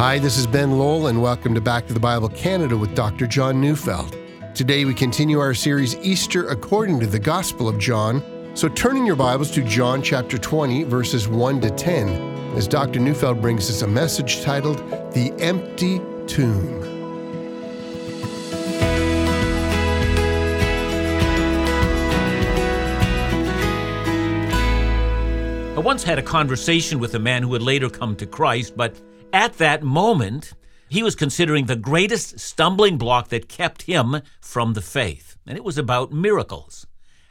Hi, 0.00 0.18
this 0.18 0.38
is 0.38 0.46
Ben 0.46 0.78
Lowell, 0.78 1.08
and 1.08 1.20
welcome 1.20 1.52
to 1.52 1.60
Back 1.60 1.86
to 1.88 1.92
the 1.92 2.00
Bible 2.00 2.30
Canada 2.30 2.74
with 2.74 2.94
Dr. 2.94 3.26
John 3.26 3.60
Neufeld. 3.60 4.16
Today 4.54 4.86
we 4.86 4.94
continue 4.94 5.38
our 5.38 5.52
series 5.52 5.94
Easter 5.96 6.48
according 6.48 7.00
to 7.00 7.06
the 7.06 7.18
Gospel 7.18 7.68
of 7.68 7.78
John. 7.78 8.22
So 8.54 8.66
turn 8.70 8.96
in 8.96 9.04
your 9.04 9.14
Bibles 9.14 9.50
to 9.50 9.62
John 9.62 10.00
chapter 10.00 10.38
20, 10.38 10.84
verses 10.84 11.28
1 11.28 11.60
to 11.60 11.68
10, 11.68 12.56
as 12.56 12.66
Dr. 12.66 12.98
Neufeld 12.98 13.42
brings 13.42 13.68
us 13.68 13.82
a 13.82 13.86
message 13.86 14.40
titled 14.40 14.78
The 15.12 15.34
Empty 15.38 16.00
Tomb. 16.26 16.82
I 25.76 25.82
once 25.82 26.02
had 26.02 26.18
a 26.18 26.22
conversation 26.22 26.98
with 26.98 27.14
a 27.14 27.18
man 27.18 27.42
who 27.42 27.50
would 27.50 27.62
later 27.62 27.90
come 27.90 28.16
to 28.16 28.24
Christ, 28.24 28.78
but 28.78 28.94
at 29.32 29.54
that 29.58 29.82
moment, 29.82 30.52
he 30.88 31.02
was 31.02 31.14
considering 31.14 31.66
the 31.66 31.76
greatest 31.76 32.40
stumbling 32.40 32.98
block 32.98 33.28
that 33.28 33.48
kept 33.48 33.82
him 33.82 34.22
from 34.40 34.72
the 34.72 34.82
faith, 34.82 35.36
and 35.46 35.56
it 35.56 35.64
was 35.64 35.78
about 35.78 36.12
miracles. 36.12 36.86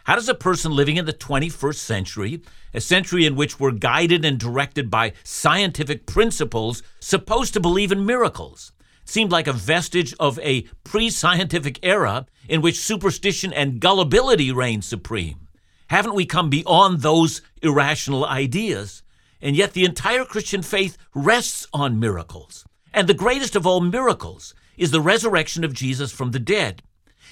How 0.06 0.16
does 0.16 0.30
a 0.30 0.34
person 0.34 0.72
living 0.72 0.98
in 0.98 1.06
the 1.06 1.14
21st 1.14 1.76
century, 1.76 2.42
a 2.74 2.82
century 2.82 3.26
in 3.26 3.36
which 3.36 3.60
we're 3.60 3.72
guided 3.72 4.26
and 4.26 4.40
directed 4.40 4.90
by 4.90 5.14
scientific 5.24 6.06
principles, 6.06 6.82
supposed 7.00 7.54
to 7.54 7.60
believe 7.60 7.92
in 7.92 8.06
miracles? 8.06 8.72
It 9.04 9.10
seemed 9.10 9.32
like 9.32 9.48
a 9.48 9.54
vestige 9.54 10.16
of 10.20 10.40
a 10.40 10.64
pre 10.84 11.10
scientific 11.10 11.80
era 11.84 12.26
in 12.48 12.62
which 12.62 12.80
superstition 12.80 13.54
and 13.54 13.80
gullibility 13.80 14.52
reigned 14.52 14.86
supreme. 14.86 15.48
Haven't 15.90 16.16
we 16.16 16.26
come 16.26 16.50
beyond 16.50 17.02
those 17.02 17.42
irrational 17.62 18.26
ideas? 18.26 19.04
And 19.42 19.56
yet 19.56 19.74
the 19.74 19.86
entire 19.86 20.26
Christian 20.26 20.62
faith 20.62 20.98
rests 21.14 21.68
on 21.74 22.00
miracles. 22.00 22.66
And 22.94 23.08
the 23.08 23.14
greatest 23.14 23.56
of 23.56 23.66
all 23.66 23.82
miracles 23.82 24.54
is 24.78 24.92
the 24.92 25.02
resurrection 25.02 25.64
of 25.64 25.74
Jesus 25.74 26.12
from 26.12 26.32
the 26.32 26.40
dead. 26.40 26.82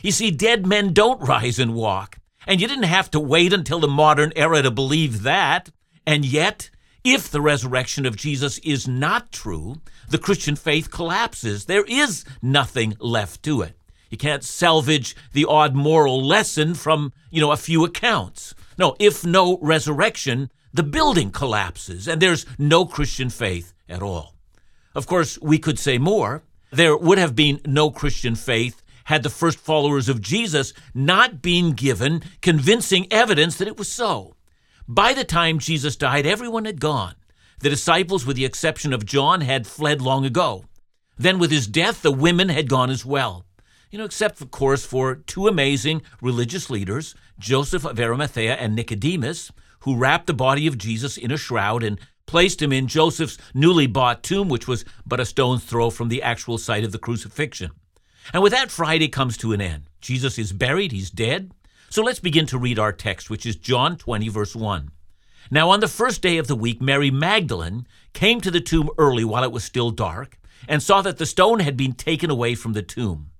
You 0.01 0.11
see, 0.11 0.31
dead 0.31 0.65
men 0.65 0.93
don't 0.93 1.21
rise 1.27 1.59
and 1.59 1.73
walk. 1.73 2.19
And 2.45 2.61
you 2.61 2.67
didn't 2.67 2.83
have 2.83 3.11
to 3.11 3.19
wait 3.19 3.51
until 3.51 3.79
the 3.79 3.87
modern 3.87 4.31
era 4.35 4.61
to 4.61 4.71
believe 4.71 5.23
that. 5.23 5.69
And 6.05 6.23
yet, 6.23 6.69
if 7.03 7.29
the 7.29 7.41
resurrection 7.41 8.05
of 8.05 8.15
Jesus 8.15 8.57
is 8.59 8.87
not 8.87 9.31
true, 9.31 9.81
the 10.09 10.17
Christian 10.17 10.55
faith 10.55 10.89
collapses. 10.89 11.65
There 11.65 11.83
is 11.85 12.23
nothing 12.41 12.95
left 12.99 13.43
to 13.43 13.61
it. 13.61 13.73
You 14.09 14.17
can't 14.17 14.43
salvage 14.43 15.15
the 15.33 15.45
odd 15.45 15.75
moral 15.75 16.23
lesson 16.23 16.73
from, 16.73 17.11
you 17.29 17.41
know, 17.41 17.51
a 17.51 17.57
few 17.57 17.83
accounts. 17.83 18.55
No, 18.77 18.95
if 18.99 19.25
no 19.25 19.57
resurrection, 19.61 20.49
the 20.77 20.83
building 20.83 21.31
collapses 21.31 22.07
and 22.07 22.21
there's 22.21 22.45
no 22.57 22.85
Christian 22.85 23.29
faith 23.29 23.73
at 23.89 24.03
all. 24.03 24.35
Of 24.95 25.07
course, 25.07 25.39
we 25.41 25.57
could 25.57 25.79
say 25.79 25.97
more. 25.97 26.43
There 26.71 26.95
would 26.95 27.17
have 27.17 27.35
been 27.35 27.59
no 27.65 27.91
Christian 27.91 28.35
faith 28.35 28.83
had 29.05 29.23
the 29.23 29.29
first 29.29 29.57
followers 29.57 30.07
of 30.09 30.21
Jesus 30.21 30.73
not 30.93 31.41
been 31.41 31.71
given 31.71 32.21
convincing 32.41 33.11
evidence 33.11 33.57
that 33.57 33.67
it 33.67 33.77
was 33.77 33.91
so. 33.91 34.35
By 34.87 35.13
the 35.13 35.23
time 35.23 35.59
Jesus 35.59 35.95
died, 35.95 36.25
everyone 36.25 36.65
had 36.65 36.79
gone. 36.79 37.15
The 37.59 37.69
disciples, 37.69 38.25
with 38.25 38.35
the 38.35 38.45
exception 38.45 38.93
of 38.93 39.05
John, 39.05 39.41
had 39.41 39.65
fled 39.65 40.01
long 40.01 40.25
ago. 40.25 40.65
Then, 41.17 41.39
with 41.39 41.49
his 41.49 41.67
death, 41.67 42.01
the 42.03 42.11
women 42.11 42.49
had 42.49 42.69
gone 42.69 42.91
as 42.91 43.03
well 43.03 43.47
you 43.91 43.97
know, 43.97 44.05
except, 44.05 44.41
of 44.41 44.51
course, 44.51 44.85
for 44.85 45.15
two 45.15 45.47
amazing 45.47 46.01
religious 46.21 46.69
leaders, 46.69 47.15
Joseph 47.39 47.85
of 47.85 47.99
Arimathea 47.99 48.55
and 48.55 48.75
Nicodemus, 48.75 49.51
who 49.87 49.95
wrapped 49.95 50.27
the 50.27 50.33
body 50.33 50.67
of 50.67 50.77
Jesus 50.77 51.15
in 51.15 51.31
a 51.31 51.37
shroud 51.37 51.81
and 51.81 51.97
placed 52.25 52.61
him 52.61 52.73
in 52.73 52.87
Joseph's 52.87 53.37
newly 53.53 53.87
bought 53.87 54.21
tomb, 54.21 54.49
which 54.49 54.67
was 54.67 54.83
but 55.05 55.21
a 55.21 55.25
stone's 55.25 55.63
throw 55.63 55.89
from 55.89 56.09
the 56.09 56.21
actual 56.21 56.57
site 56.57 56.83
of 56.83 56.91
the 56.91 56.99
crucifixion. 56.99 57.71
And 58.33 58.43
with 58.43 58.51
that, 58.51 58.69
Friday 58.69 59.07
comes 59.07 59.37
to 59.37 59.53
an 59.53 59.61
end. 59.61 59.89
Jesus 60.01 60.37
is 60.37 60.51
buried, 60.51 60.91
he's 60.91 61.09
dead. 61.09 61.53
So 61.89 62.03
let's 62.03 62.19
begin 62.19 62.45
to 62.47 62.57
read 62.57 62.77
our 62.77 62.91
text, 62.91 63.29
which 63.29 63.45
is 63.45 63.55
John 63.55 63.95
20, 63.95 64.27
verse 64.27 64.57
1. 64.57 64.91
Now, 65.49 65.69
on 65.69 65.79
the 65.79 65.87
first 65.87 66.21
day 66.21 66.37
of 66.37 66.47
the 66.47 66.55
week, 66.57 66.81
Mary 66.81 67.09
Magdalene 67.09 67.87
came 68.11 68.41
to 68.41 68.51
the 68.51 68.59
tomb 68.59 68.89
early 68.97 69.23
while 69.23 69.45
it 69.45 69.53
was 69.53 69.63
still 69.63 69.91
dark 69.91 70.37
and 70.67 70.83
saw 70.83 71.01
that 71.01 71.17
the 71.17 71.25
stone 71.25 71.61
had 71.61 71.77
been 71.77 71.93
taken 71.93 72.29
away 72.29 72.55
from 72.55 72.73
the 72.73 72.83
tomb. 72.83 73.31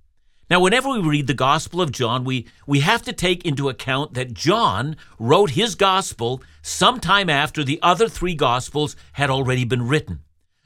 Now, 0.50 0.62
whenever 0.62 0.90
we 0.90 1.00
read 1.00 1.28
the 1.28 1.34
Gospel 1.34 1.82
of 1.82 1.92
John, 1.92 2.24
we, 2.24 2.48
we 2.66 2.80
have 2.80 3.02
to 3.02 3.12
take 3.12 3.46
into 3.46 3.68
account 3.68 4.14
that 4.14 4.34
John 4.34 4.96
wrote 5.20 5.52
his 5.52 5.76
Gospel 5.76 6.42
sometime 6.62 7.30
after 7.30 7.66
the 7.66 7.80
other 7.84 8.08
three 8.08 8.34
Gospels 8.34 8.96
had 9.14 9.30
already 9.30 9.66
been 9.66 9.86
written. 9.90 10.22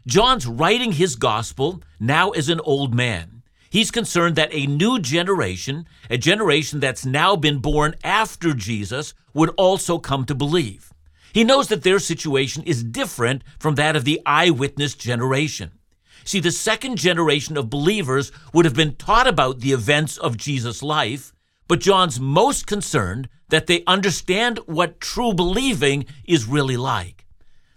John's 0.06 0.46
writing 0.46 0.92
his 0.92 1.16
Gospel 1.16 1.82
now 2.00 2.30
as 2.30 2.48
an 2.48 2.60
old 2.60 2.94
man. 2.94 3.42
He's 3.72 3.90
concerned 3.90 4.36
that 4.36 4.54
a 4.54 4.68
new 4.68 5.00
generation, 5.00 5.88
a 6.12 6.18
generation 6.18 6.80
that's 6.80 7.06
now 7.06 7.36
been 7.36 7.58
born 7.58 7.96
after 8.04 8.54
Jesus, 8.54 9.16
would 9.34 9.50
also 9.58 9.98
come 9.98 10.26
to 10.26 10.36
believe. 10.36 10.94
He 11.34 11.44
knows 11.44 11.70
that 11.70 11.82
their 11.82 12.00
situation 12.00 12.62
is 12.64 12.84
different 12.84 13.44
from 13.58 13.76
that 13.76 13.96
of 13.96 14.04
the 14.04 14.22
eyewitness 14.28 14.94
generation. 14.94 15.72
See, 16.24 16.40
the 16.40 16.52
second 16.52 16.98
generation 16.98 17.58
of 17.58 17.70
believers 17.70 18.32
would 18.54 18.66
have 18.66 18.76
been 18.76 18.96
taught 18.96 19.28
about 19.28 19.60
the 19.60 19.72
events 19.72 20.18
of 20.18 20.38
Jesus' 20.38 20.84
life, 20.84 21.34
but 21.68 21.80
John's 21.80 22.20
most 22.20 22.68
concerned 22.68 23.30
that 23.50 23.68
they 23.68 23.84
understand 23.86 24.60
what 24.66 25.00
true 25.00 25.34
believing 25.34 26.06
is 26.26 26.46
really 26.46 26.78
like. 26.78 27.26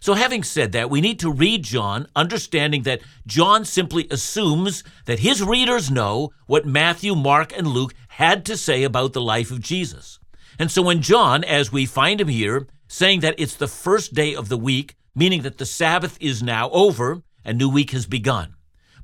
So, 0.05 0.13
having 0.13 0.43
said 0.43 0.73
that, 0.73 0.91
we 0.91 1.01
need 1.01 1.19
to 1.21 1.33
read 1.33 1.63
John, 1.63 2.07
understanding 2.15 2.83
that 2.83 3.01
John 3.27 3.65
simply 3.65 4.07
assumes 4.11 4.85
that 5.07 5.21
his 5.21 5.43
readers 5.43 5.91
know 5.91 6.31
what 6.47 6.67
Matthew, 6.67 7.15
Mark, 7.15 7.57
and 7.57 7.67
Luke 7.67 7.95
had 8.09 8.45
to 8.45 8.57
say 8.59 8.83
about 8.83 9.15
the 9.15 9.23
life 9.23 9.51
of 9.51 9.61
Jesus. 9.61 10.19
And 10.59 10.71
so, 10.71 10.83
when 10.83 11.01
John, 11.01 11.43
as 11.43 11.73
we 11.73 11.87
find 11.87 12.21
him 12.21 12.29
here, 12.29 12.67
saying 12.87 13.21
that 13.21 13.35
it's 13.39 13.57
the 13.57 13.67
first 13.67 14.13
day 14.13 14.35
of 14.35 14.51
the 14.51 14.59
week, 14.59 14.95
meaning 15.15 15.41
that 15.41 15.57
the 15.57 15.65
Sabbath 15.65 16.19
is 16.21 16.43
now 16.43 16.69
over, 16.71 17.23
a 17.45 17.53
new 17.53 17.69
week 17.69 17.91
has 17.91 18.07
begun. 18.07 18.55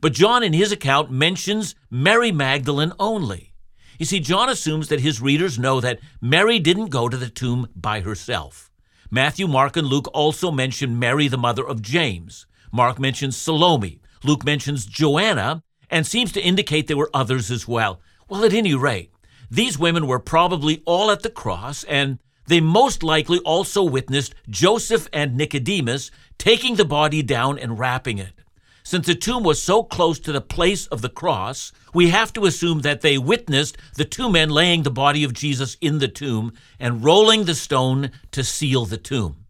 But 0.01 0.12
John, 0.12 0.43
in 0.43 0.53
his 0.53 0.73
account, 0.73 1.11
mentions 1.11 1.75
Mary 1.91 2.33
Magdalene 2.33 2.93
only. 2.99 3.53
You 3.99 4.06
see, 4.06 4.21
John 4.21 4.49
assumes 4.49 4.89
that 4.89 5.01
his 5.01 5.21
readers 5.21 5.59
know 5.59 5.81
that 5.81 6.01
Mary 6.23 6.59
didn't 6.59 6.87
go 6.87 7.09
to 7.09 7.19
the 7.19 7.28
tomb 7.28 7.69
by 7.77 8.01
herself. 8.01 8.71
Matthew, 9.11 9.47
Mark, 9.47 9.77
and 9.77 9.87
Luke 9.87 10.09
also 10.15 10.51
mention 10.51 10.99
Mary, 10.99 11.28
the 11.28 11.37
mother 11.37 11.67
of 11.67 11.83
James. 11.83 12.47
Mark 12.73 12.99
mentions 12.99 13.37
Salome. 13.37 14.01
Luke 14.25 14.45
mentions 14.45 14.87
Joanna, 14.87 15.62
and 15.91 16.07
seems 16.07 16.33
to 16.33 16.41
indicate 16.41 16.87
there 16.87 16.97
were 16.97 17.11
others 17.12 17.51
as 17.51 17.69
well. 17.69 18.01
Well, 18.28 18.45
at 18.45 18.55
any 18.55 18.75
rate, 18.75 19.11
these 19.51 19.78
women 19.78 20.07
were 20.07 20.21
probably 20.21 20.83
all 20.87 21.11
at 21.11 21.22
the 21.22 21.31
cross, 21.31 21.84
and 21.84 22.21
they 22.50 22.61
most 22.61 23.05
likely 23.05 23.38
also 23.38 23.84
witnessed 23.84 24.34
Joseph 24.49 25.09
and 25.12 25.37
Nicodemus 25.37 26.11
taking 26.37 26.75
the 26.75 26.84
body 26.84 27.22
down 27.22 27.61
and 27.61 27.78
wrapping 27.78 28.19
it. 28.19 28.33
Since 28.83 29.06
the 29.06 29.15
tomb 29.15 29.44
was 29.44 29.62
so 29.62 29.84
close 29.84 30.19
to 30.19 30.33
the 30.33 30.41
place 30.41 30.89
of 30.89 31.00
the 31.00 31.09
cross, 31.09 31.71
we 31.94 32.09
have 32.09 32.33
to 32.33 32.47
assume 32.47 32.81
that 32.81 33.03
they 33.03 33.19
witnessed 33.19 33.78
the 33.94 34.05
two 34.05 34.28
men 34.28 34.50
laying 34.50 34.83
the 34.83 34.91
body 34.91 35.22
of 35.22 35.33
Jesus 35.33 35.77
in 35.81 36.00
the 36.00 36.09
tomb 36.09 36.53
and 36.81 37.05
rolling 37.05 37.44
the 37.44 37.55
stone 37.55 38.10
to 38.33 38.43
seal 38.43 38.84
the 38.84 38.97
tomb. 38.97 39.47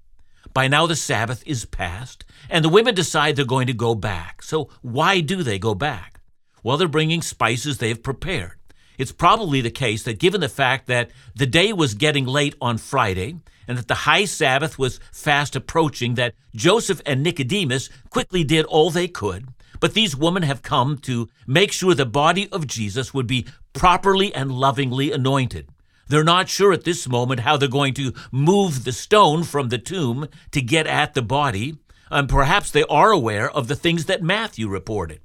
By 0.53 0.69
now, 0.69 0.87
the 0.87 0.95
Sabbath 0.95 1.43
is 1.47 1.65
past, 1.65 2.27
and 2.51 2.63
the 2.63 2.69
women 2.69 2.95
decide 2.95 3.35
they're 3.35 3.47
going 3.47 3.69
to 3.69 3.73
go 3.73 3.95
back. 3.95 4.43
So, 4.43 4.69
why 4.83 5.21
do 5.21 5.43
they 5.43 5.59
go 5.59 5.75
back? 5.75 6.21
Well, 6.63 6.77
they're 6.77 6.87
bringing 6.87 7.23
spices 7.23 7.79
they've 7.79 8.03
prepared. 8.03 8.60
It's 9.01 9.13
probably 9.13 9.63
the 9.63 9.71
case 9.71 10.03
that 10.03 10.19
given 10.19 10.43
the 10.43 10.49
fact 10.51 10.87
that 10.89 11.11
the 11.35 11.47
day 11.47 11.73
was 11.73 11.95
getting 11.95 12.27
late 12.27 12.55
on 12.61 12.77
Friday 12.77 13.37
and 13.67 13.79
that 13.79 13.89
the 13.89 13.95
high 13.95 14.27
Sabbath 14.27 14.79
was 14.79 15.01
fast 15.11 15.57
approaching, 15.57 16.17
that 16.17 16.35
Joseph 16.55 17.01
and 17.07 17.23
Nicodemus 17.23 17.89
quickly 18.11 18.45
did 18.45 18.67
all 18.67 18.91
they 18.91 19.09
could. 19.09 19.49
But 19.81 19.95
these 19.95 20.15
women 20.15 20.43
have 20.43 20.61
come 20.61 20.99
to 20.99 21.31
make 21.47 21.73
sure 21.73 21.95
the 21.95 22.05
body 22.05 22.51
of 22.53 22.67
Jesus 22.67 23.15
would 23.15 23.27
be 23.27 23.47
properly 23.73 24.35
and 24.35 24.53
lovingly 24.53 25.13
anointed. 25.13 25.71
They're 26.09 26.23
not 26.23 26.51
sure 26.51 26.75
at 26.75 26.85
this 26.85 27.09
moment 27.09 27.41
how 27.41 27.57
they're 27.57 27.71
going 27.71 27.95
to 27.95 28.13
move 28.31 28.85
the 28.85 28.93
stone 28.93 29.45
from 29.45 29.71
the 29.71 29.79
tomb 29.79 30.29
to 30.51 30.61
get 30.61 30.87
at 30.87 31.15
the 31.15 31.23
body, 31.23 31.79
and 32.11 32.29
perhaps 32.29 32.71
they 32.71 32.85
are 32.85 33.13
aware 33.13 33.51
of 33.51 33.67
the 33.67 33.77
things 33.77 34.05
that 34.05 34.23
Matthew 34.23 34.69
reported. 34.69 35.21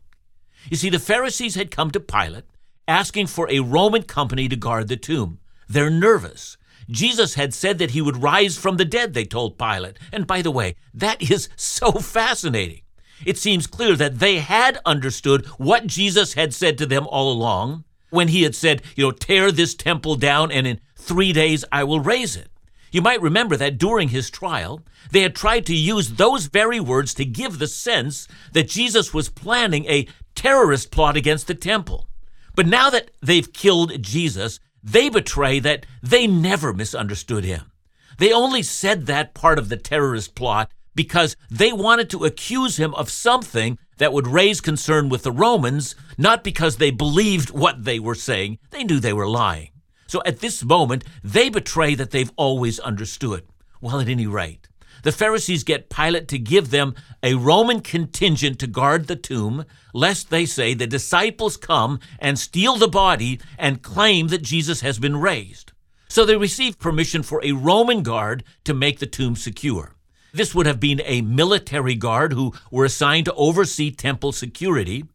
You 0.69 0.77
see, 0.77 0.89
the 0.89 0.97
Pharisees 0.97 1.55
had 1.55 1.71
come 1.71 1.91
to 1.91 1.99
Pilate 1.99 2.45
asking 2.87 3.27
for 3.27 3.49
a 3.49 3.59
Roman 3.59 4.03
company 4.03 4.47
to 4.47 4.55
guard 4.55 4.87
the 4.87 4.97
tomb. 4.97 5.39
They're 5.67 5.89
nervous. 5.89 6.57
Jesus 6.89 7.33
had 7.33 7.53
said 7.53 7.79
that 7.79 7.91
he 7.91 8.01
would 8.01 8.21
rise 8.21 8.57
from 8.57 8.77
the 8.77 8.85
dead, 8.85 9.13
they 9.13 9.25
told 9.25 9.57
Pilate. 9.57 9.97
And 10.11 10.27
by 10.27 10.41
the 10.41 10.51
way, 10.51 10.75
that 10.93 11.21
is 11.31 11.49
so 11.55 11.91
fascinating. 11.93 12.81
It 13.25 13.37
seems 13.37 13.65
clear 13.67 13.95
that 13.95 14.19
they 14.19 14.39
had 14.39 14.79
understood 14.85 15.45
what 15.57 15.87
Jesus 15.87 16.33
had 16.33 16.53
said 16.53 16.77
to 16.77 16.85
them 16.85 17.07
all 17.07 17.31
along 17.31 17.85
when 18.09 18.27
he 18.27 18.43
had 18.43 18.55
said, 18.55 18.81
you 18.95 19.05
know, 19.05 19.11
tear 19.11 19.51
this 19.51 19.73
temple 19.73 20.15
down 20.15 20.51
and 20.51 20.67
in 20.67 20.79
three 20.95 21.33
days 21.33 21.65
I 21.71 21.83
will 21.83 21.99
raise 21.99 22.35
it. 22.35 22.49
You 22.91 23.01
might 23.01 23.21
remember 23.21 23.57
that 23.57 23.77
during 23.77 24.09
his 24.09 24.29
trial, 24.29 24.81
they 25.11 25.21
had 25.21 25.35
tried 25.35 25.65
to 25.65 25.75
use 25.75 26.13
those 26.13 26.45
very 26.45 26.79
words 26.79 27.13
to 27.15 27.25
give 27.25 27.59
the 27.59 27.67
sense 27.67 28.27
that 28.53 28.69
Jesus 28.69 29.13
was 29.13 29.27
planning 29.27 29.85
a 29.85 30.07
terrorist 30.33 30.91
plot 30.91 31.17
against 31.17 31.47
the 31.47 31.55
temple. 31.55 32.07
But 32.55 32.67
now 32.67 32.89
that 32.89 33.11
they've 33.21 33.51
killed 33.51 34.01
Jesus, 34.01 34.59
they 34.81 35.09
betray 35.09 35.59
that 35.59 35.85
they 36.01 36.27
never 36.27 36.73
misunderstood 36.73 37.43
him. 37.43 37.71
They 38.17 38.31
only 38.31 38.63
said 38.63 39.07
that 39.07 39.33
part 39.33 39.59
of 39.59 39.69
the 39.69 39.77
terrorist 39.77 40.35
plot 40.35 40.71
because 40.95 41.35
they 41.51 41.73
wanted 41.73 42.09
to 42.11 42.23
accuse 42.23 42.77
him 42.77 42.93
of 42.95 43.09
something 43.09 43.77
that 43.97 44.13
would 44.13 44.27
raise 44.27 44.61
concern 44.61 45.09
with 45.09 45.23
the 45.23 45.31
Romans, 45.31 45.95
not 46.17 46.43
because 46.43 46.77
they 46.77 46.91
believed 46.91 47.51
what 47.51 47.83
they 47.83 47.99
were 47.99 48.15
saying. 48.15 48.57
They 48.71 48.83
knew 48.83 48.99
they 48.99 49.13
were 49.13 49.27
lying. 49.27 49.71
So 50.07 50.21
at 50.25 50.39
this 50.39 50.63
moment, 50.63 51.03
they 51.23 51.49
betray 51.49 51.95
that 51.95 52.11
they've 52.11 52.31
always 52.37 52.79
understood. 52.79 53.43
Well, 53.81 53.99
at 53.99 54.07
any 54.07 54.27
rate, 54.27 54.69
the 55.05 55.11
Pharisees 55.11 55.63
get 55.63 55.87
Pilate 55.87 56.27
to 56.29 56.39
give 56.39 56.71
them 56.71 56.95
a 57.21 57.35
Roman 57.35 57.79
contingent 57.79 58.57
to 58.57 58.65
guard 58.65 59.05
the 59.05 59.15
tomb, 59.15 59.63
lest 59.93 60.31
they 60.31 60.47
say 60.47 60.73
the 60.73 60.87
disciples 60.87 61.57
come 61.57 61.99
and 62.17 62.39
steal 62.39 62.75
the 62.77 62.87
body 62.87 63.39
and 63.59 63.83
claim 63.83 64.29
that 64.29 64.41
Jesus 64.41 64.81
has 64.81 64.97
been 64.97 65.17
raised. 65.17 65.73
So 66.09 66.25
they 66.25 66.35
receive 66.35 66.79
permission 66.79 67.21
for 67.21 67.39
a 67.43 67.51
Roman 67.51 68.01
guard 68.01 68.43
to 68.63 68.73
make 68.73 68.97
the 68.97 69.05
tomb 69.05 69.35
secure. 69.35 69.93
This 70.33 70.55
would 70.55 70.65
have 70.65 70.79
been 70.79 71.03
a 71.05 71.21
military 71.21 71.93
guard 71.93 72.33
who 72.33 72.55
were 72.71 72.85
assigned 72.85 73.25
to 73.25 73.33
oversee 73.35 73.91
temple 73.91 74.31
security. 74.31 75.05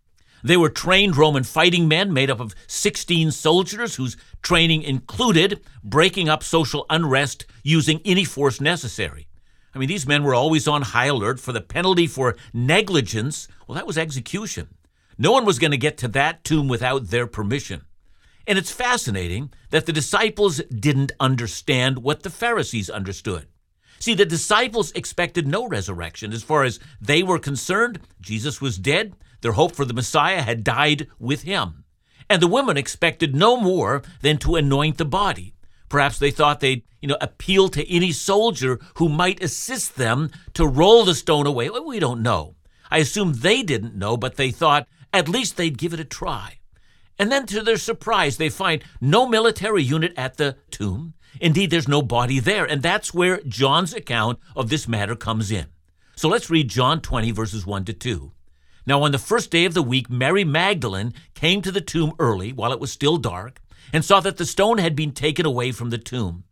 They 0.45 0.57
were 0.57 0.71
trained 0.71 1.17
Roman 1.17 1.43
fighting 1.43 1.89
men 1.89 2.13
made 2.13 2.31
up 2.31 2.39
of 2.39 2.55
16 2.69 3.33
soldiers 3.33 3.97
whose 3.97 4.17
training 4.41 4.85
included 4.85 5.63
breaking 5.83 6.29
up 6.29 6.45
social 6.45 6.87
unrest 6.89 7.45
using 7.65 8.01
any 8.05 8.23
force 8.23 8.61
necessary. 8.61 9.27
I 9.75 9.79
mean, 9.79 9.89
these 9.89 10.07
men 10.07 10.25
were 10.25 10.35
always 10.35 10.67
on 10.67 10.83
high 10.83 11.07
alert 11.07 11.39
for 11.39 11.53
the 11.53 11.61
penalty 11.61 12.07
for 12.07 12.37
negligence. 12.53 13.47
Well, 13.67 13.77
that 13.77 13.87
was 13.87 13.99
execution. 13.99 14.69
No 15.17 15.33
one 15.33 15.45
was 15.45 15.59
going 15.59 15.71
to 15.71 15.77
get 15.77 15.99
to 15.99 16.09
that 16.09 16.45
tomb 16.45 16.67
without 16.67 17.09
their 17.09 17.27
permission. 17.27 17.83
And 18.47 18.59
it's 18.59 18.73
fascinating 18.73 19.53
that 19.71 19.87
the 19.87 19.93
disciples 19.93 20.59
didn't 20.71 21.13
understand 21.21 21.99
what 21.99 22.23
the 22.23 22.31
Pharisees 22.31 22.91
understood. 22.91 23.47
See, 24.01 24.15
the 24.15 24.25
disciples 24.25 24.93
expected 24.93 25.47
no 25.47 25.69
resurrection. 25.69 26.33
As 26.33 26.43
far 26.43 26.65
as 26.65 26.81
they 27.01 27.23
were 27.23 27.39
concerned, 27.39 28.01
Jesus 28.21 28.61
was 28.61 28.79
dead. 28.79 29.15
Their 29.43 29.53
hope 29.53 29.73
for 29.73 29.85
the 29.85 29.95
Messiah 29.95 30.41
had 30.41 30.65
died 30.65 31.07
with 31.19 31.43
him. 31.43 31.85
And 32.29 32.41
the 32.41 32.49
women 32.49 32.77
expected 32.77 33.37
no 33.37 33.59
more 33.59 34.03
than 34.23 34.39
to 34.39 34.57
anoint 34.57 34.97
the 34.97 35.05
body. 35.05 35.55
Perhaps 35.91 36.19
they 36.19 36.31
thought 36.31 36.61
they'd, 36.61 36.85
you 37.03 37.09
know, 37.09 37.19
appeal 37.21 37.69
to 37.69 37.95
any 37.95 38.13
soldier 38.13 38.81
who 38.95 39.11
might 39.11 39.43
assist 39.43 39.97
them 39.97 40.31
to 40.55 40.67
roll 40.67 41.05
the 41.05 41.15
stone 41.15 41.47
away. 41.47 41.69
We 41.69 41.99
don't 41.99 42.23
know. 42.23 42.55
I 42.91 42.99
assume 42.99 43.35
they 43.35 43.63
didn't 43.63 43.97
know, 43.97 44.17
but 44.17 44.37
they 44.37 44.51
thought 44.51 44.89
at 45.13 45.29
least 45.29 45.57
they'd 45.57 45.77
give 45.77 45.93
it 45.93 46.01
a 46.01 46.05
try. 46.05 46.61
And 47.19 47.31
then, 47.31 47.45
to 47.47 47.61
their 47.61 47.77
surprise, 47.77 48.39
they 48.39 48.49
find 48.49 48.83
no 49.01 49.27
military 49.27 49.83
unit 49.83 50.15
at 50.17 50.39
the 50.39 50.57
tomb. 50.71 51.13
Indeed, 51.41 51.71
there's 51.71 51.89
no 51.89 52.01
body 52.01 52.41
there, 52.41 52.65
and 52.65 52.83
that's 52.83 53.13
where 53.13 53.41
John's 53.43 53.93
account 53.93 54.39
of 54.57 54.71
this 54.71 54.89
matter 54.89 55.15
comes 55.15 55.51
in. 55.51 55.67
So 56.17 56.29
let's 56.29 56.51
read 56.51 56.69
John 56.69 57.01
20, 57.01 57.31
verses 57.33 57.67
1 57.67 57.85
to 57.87 57.93
2. 57.93 58.33
Now, 58.87 59.03
on 59.03 59.13
the 59.13 59.19
first 59.19 59.51
day 59.51 59.67
of 59.67 59.75
the 59.75 59.83
week, 59.83 60.09
Mary 60.09 60.45
Magdalene 60.45 61.13
came 61.35 61.61
to 61.63 61.71
the 61.71 61.81
tomb 61.83 62.15
early, 62.19 62.53
while 62.53 62.73
it 62.73 62.81
was 62.81 62.91
still 62.91 63.19
dark, 63.19 63.61
and 63.93 64.05
saw 64.05 64.21
that 64.21 64.37
the 64.37 64.47
stone 64.47 64.79
had 64.79 64.95
been 64.95 65.13
taken 65.13 65.47
away 65.47 65.73
from 65.73 65.91
the 65.91 65.99
tomb. 65.99 66.45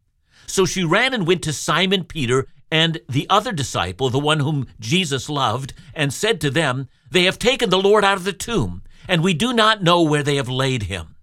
So 0.46 0.64
she 0.64 0.84
ran 0.84 1.14
and 1.14 1.26
went 1.26 1.42
to 1.42 1.52
Simon 1.52 2.04
Peter 2.04 2.46
and 2.70 3.00
the 3.08 3.26
other 3.30 3.52
disciple, 3.52 4.10
the 4.10 4.18
one 4.18 4.40
whom 4.40 4.66
Jesus 4.80 5.28
loved, 5.28 5.72
and 5.94 6.12
said 6.12 6.40
to 6.40 6.50
them, 6.50 6.88
They 7.10 7.24
have 7.24 7.38
taken 7.38 7.70
the 7.70 7.78
Lord 7.78 8.04
out 8.04 8.16
of 8.16 8.24
the 8.24 8.32
tomb, 8.32 8.82
and 9.06 9.22
we 9.22 9.34
do 9.34 9.52
not 9.52 9.82
know 9.82 10.02
where 10.02 10.22
they 10.22 10.36
have 10.36 10.48
laid 10.48 10.84
him. 10.84 11.16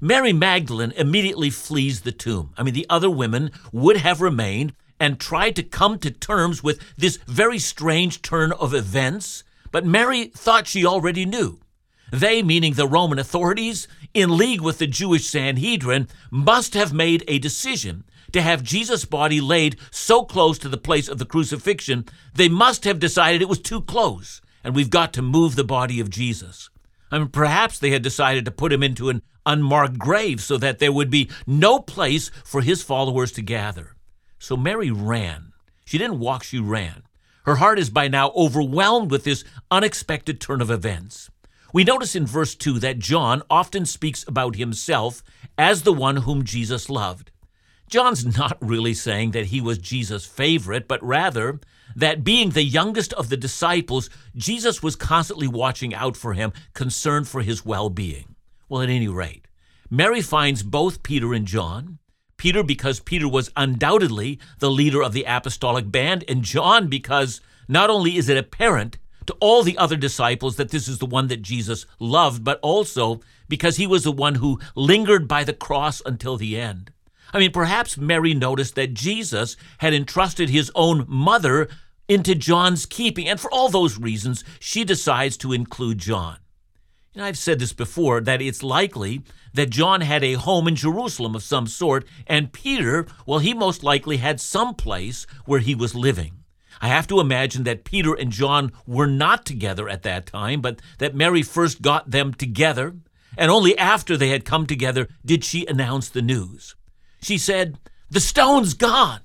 Mary 0.00 0.32
Magdalene 0.32 0.92
immediately 0.92 1.50
flees 1.50 2.02
the 2.02 2.12
tomb. 2.12 2.52
I 2.58 2.62
mean, 2.62 2.74
the 2.74 2.86
other 2.90 3.08
women 3.08 3.50
would 3.72 3.98
have 3.98 4.20
remained 4.20 4.74
and 5.00 5.18
tried 5.18 5.56
to 5.56 5.62
come 5.62 5.98
to 5.98 6.10
terms 6.10 6.62
with 6.62 6.80
this 6.96 7.18
very 7.26 7.58
strange 7.58 8.20
turn 8.22 8.52
of 8.52 8.74
events, 8.74 9.44
but 9.70 9.86
Mary 9.86 10.26
thought 10.26 10.66
she 10.66 10.84
already 10.84 11.24
knew. 11.24 11.58
They, 12.12 12.42
meaning 12.42 12.74
the 12.74 12.86
Roman 12.86 13.18
authorities, 13.18 13.88
in 14.14 14.36
league 14.36 14.60
with 14.60 14.78
the 14.78 14.86
Jewish 14.86 15.26
Sanhedrin, 15.26 16.08
must 16.30 16.74
have 16.74 16.92
made 16.92 17.24
a 17.28 17.38
decision 17.38 18.04
to 18.32 18.42
have 18.42 18.62
Jesus' 18.62 19.04
body 19.04 19.40
laid 19.40 19.76
so 19.90 20.24
close 20.24 20.58
to 20.58 20.68
the 20.68 20.76
place 20.76 21.08
of 21.08 21.18
the 21.18 21.24
crucifixion, 21.24 22.04
they 22.34 22.48
must 22.48 22.84
have 22.84 22.98
decided 22.98 23.40
it 23.40 23.48
was 23.48 23.60
too 23.60 23.80
close, 23.80 24.40
and 24.64 24.74
we've 24.74 24.90
got 24.90 25.12
to 25.12 25.22
move 25.22 25.54
the 25.54 25.64
body 25.64 26.00
of 26.00 26.10
Jesus. 26.10 26.68
I 27.12 27.18
mean, 27.18 27.28
perhaps 27.28 27.78
they 27.78 27.90
had 27.90 28.02
decided 28.02 28.44
to 28.44 28.50
put 28.50 28.72
him 28.72 28.82
into 28.82 29.08
an 29.08 29.22
unmarked 29.46 29.98
grave 29.98 30.40
so 30.40 30.56
that 30.58 30.80
there 30.80 30.92
would 30.92 31.10
be 31.10 31.30
no 31.46 31.78
place 31.78 32.30
for 32.44 32.60
his 32.60 32.82
followers 32.82 33.30
to 33.32 33.42
gather. 33.42 33.94
So 34.38 34.56
Mary 34.56 34.90
ran. 34.90 35.52
She 35.84 35.96
didn't 35.96 36.18
walk, 36.18 36.42
she 36.42 36.58
ran. 36.58 37.04
Her 37.44 37.56
heart 37.56 37.78
is 37.78 37.90
by 37.90 38.08
now 38.08 38.30
overwhelmed 38.30 39.10
with 39.10 39.22
this 39.22 39.44
unexpected 39.70 40.40
turn 40.40 40.60
of 40.60 40.70
events. 40.70 41.30
We 41.74 41.82
notice 41.82 42.14
in 42.14 42.24
verse 42.24 42.54
2 42.54 42.78
that 42.78 43.00
John 43.00 43.42
often 43.50 43.84
speaks 43.84 44.24
about 44.28 44.54
himself 44.54 45.24
as 45.58 45.82
the 45.82 45.92
one 45.92 46.18
whom 46.18 46.44
Jesus 46.44 46.88
loved. 46.88 47.32
John's 47.90 48.24
not 48.38 48.56
really 48.60 48.94
saying 48.94 49.32
that 49.32 49.46
he 49.46 49.60
was 49.60 49.78
Jesus' 49.78 50.24
favorite, 50.24 50.86
but 50.86 51.02
rather 51.02 51.58
that 51.96 52.22
being 52.22 52.50
the 52.50 52.62
youngest 52.62 53.12
of 53.14 53.28
the 53.28 53.36
disciples, 53.36 54.08
Jesus 54.36 54.84
was 54.84 54.94
constantly 54.94 55.48
watching 55.48 55.92
out 55.92 56.16
for 56.16 56.34
him, 56.34 56.52
concerned 56.74 57.26
for 57.26 57.42
his 57.42 57.66
well 57.66 57.90
being. 57.90 58.36
Well, 58.68 58.82
at 58.82 58.88
any 58.88 59.08
rate, 59.08 59.48
Mary 59.90 60.20
finds 60.20 60.62
both 60.62 61.02
Peter 61.02 61.34
and 61.34 61.44
John. 61.44 61.98
Peter, 62.36 62.62
because 62.62 63.00
Peter 63.00 63.26
was 63.26 63.50
undoubtedly 63.56 64.38
the 64.60 64.70
leader 64.70 65.02
of 65.02 65.12
the 65.12 65.24
apostolic 65.24 65.90
band, 65.90 66.22
and 66.28 66.44
John, 66.44 66.86
because 66.86 67.40
not 67.66 67.90
only 67.90 68.16
is 68.16 68.28
it 68.28 68.36
apparent 68.36 68.98
to 69.26 69.36
all 69.40 69.62
the 69.62 69.78
other 69.78 69.96
disciples 69.96 70.56
that 70.56 70.70
this 70.70 70.88
is 70.88 70.98
the 70.98 71.06
one 71.06 71.28
that 71.28 71.42
Jesus 71.42 71.86
loved, 71.98 72.44
but 72.44 72.58
also 72.62 73.20
because 73.48 73.76
he 73.76 73.86
was 73.86 74.04
the 74.04 74.12
one 74.12 74.36
who 74.36 74.60
lingered 74.74 75.28
by 75.28 75.44
the 75.44 75.52
cross 75.52 76.02
until 76.04 76.36
the 76.36 76.58
end. 76.58 76.92
I 77.32 77.38
mean, 77.38 77.52
perhaps 77.52 77.98
Mary 77.98 78.34
noticed 78.34 78.74
that 78.76 78.94
Jesus 78.94 79.56
had 79.78 79.92
entrusted 79.92 80.50
his 80.50 80.70
own 80.74 81.04
mother 81.08 81.68
into 82.08 82.34
John's 82.34 82.86
keeping, 82.86 83.28
and 83.28 83.40
for 83.40 83.50
all 83.52 83.68
those 83.68 83.98
reasons, 83.98 84.44
she 84.60 84.84
decides 84.84 85.36
to 85.38 85.52
include 85.52 85.98
John. 85.98 86.38
Know, 87.16 87.24
I've 87.24 87.38
said 87.38 87.60
this 87.60 87.72
before 87.72 88.20
that 88.20 88.42
it's 88.42 88.62
likely 88.62 89.22
that 89.52 89.70
John 89.70 90.00
had 90.00 90.24
a 90.24 90.34
home 90.34 90.66
in 90.66 90.74
Jerusalem 90.74 91.36
of 91.36 91.44
some 91.44 91.66
sort, 91.66 92.04
and 92.26 92.52
Peter, 92.52 93.06
well, 93.24 93.38
he 93.38 93.54
most 93.54 93.84
likely 93.84 94.16
had 94.16 94.40
some 94.40 94.74
place 94.74 95.26
where 95.44 95.60
he 95.60 95.74
was 95.74 95.94
living. 95.94 96.43
I 96.84 96.88
have 96.88 97.06
to 97.06 97.18
imagine 97.18 97.64
that 97.64 97.84
Peter 97.84 98.12
and 98.12 98.30
John 98.30 98.70
were 98.86 99.06
not 99.06 99.46
together 99.46 99.88
at 99.88 100.02
that 100.02 100.26
time, 100.26 100.60
but 100.60 100.82
that 100.98 101.14
Mary 101.14 101.42
first 101.42 101.80
got 101.80 102.10
them 102.10 102.34
together, 102.34 102.94
and 103.38 103.50
only 103.50 103.78
after 103.78 104.18
they 104.18 104.28
had 104.28 104.44
come 104.44 104.66
together 104.66 105.08
did 105.24 105.44
she 105.44 105.64
announce 105.64 106.10
the 106.10 106.20
news. 106.20 106.76
She 107.22 107.38
said, 107.38 107.78
The 108.10 108.20
stone's 108.20 108.74
gone. 108.74 109.20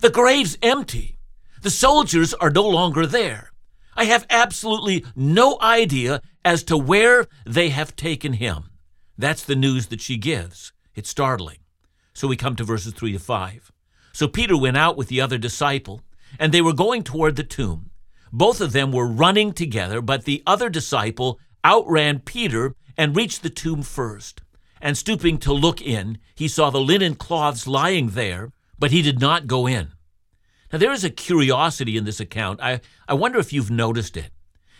The 0.00 0.10
grave's 0.10 0.58
empty. 0.60 1.20
The 1.62 1.70
soldiers 1.70 2.34
are 2.34 2.50
no 2.50 2.68
longer 2.68 3.06
there. 3.06 3.52
I 3.94 4.06
have 4.06 4.26
absolutely 4.28 5.04
no 5.14 5.56
idea 5.60 6.20
as 6.44 6.64
to 6.64 6.76
where 6.76 7.28
they 7.46 7.68
have 7.68 7.94
taken 7.94 8.32
him. 8.32 8.70
That's 9.16 9.44
the 9.44 9.54
news 9.54 9.86
that 9.86 10.00
she 10.00 10.16
gives. 10.16 10.72
It's 10.96 11.10
startling. 11.10 11.58
So 12.12 12.26
we 12.26 12.36
come 12.36 12.56
to 12.56 12.64
verses 12.64 12.92
3 12.92 13.12
to 13.12 13.20
5. 13.20 13.70
So 14.12 14.26
Peter 14.26 14.56
went 14.56 14.76
out 14.76 14.96
with 14.96 15.06
the 15.06 15.20
other 15.20 15.38
disciple, 15.38 16.02
and 16.38 16.52
they 16.52 16.62
were 16.62 16.72
going 16.72 17.02
toward 17.02 17.36
the 17.36 17.44
tomb. 17.44 17.90
Both 18.32 18.60
of 18.60 18.72
them 18.72 18.92
were 18.92 19.06
running 19.06 19.52
together, 19.52 20.00
but 20.00 20.24
the 20.24 20.42
other 20.46 20.68
disciple 20.68 21.38
outran 21.64 22.20
Peter 22.20 22.74
and 22.96 23.16
reached 23.16 23.42
the 23.42 23.50
tomb 23.50 23.82
first 23.82 24.42
and 24.80 24.96
stooping 24.96 25.38
to 25.38 25.52
look 25.52 25.80
in, 25.80 26.18
he 26.34 26.48
saw 26.48 26.70
the 26.70 26.80
linen 26.80 27.14
cloths 27.14 27.66
lying 27.66 28.10
there, 28.10 28.52
but 28.78 28.90
he 28.90 29.02
did 29.02 29.20
not 29.20 29.46
go 29.46 29.66
in. 29.66 29.92
Now, 30.72 30.78
there 30.78 30.92
is 30.92 31.04
a 31.04 31.10
curiosity 31.10 31.96
in 31.96 32.04
this 32.04 32.20
account. 32.20 32.60
I, 32.62 32.80
I 33.08 33.14
wonder 33.14 33.38
if 33.38 33.52
you've 33.52 33.70
noticed 33.70 34.16
it. 34.16 34.30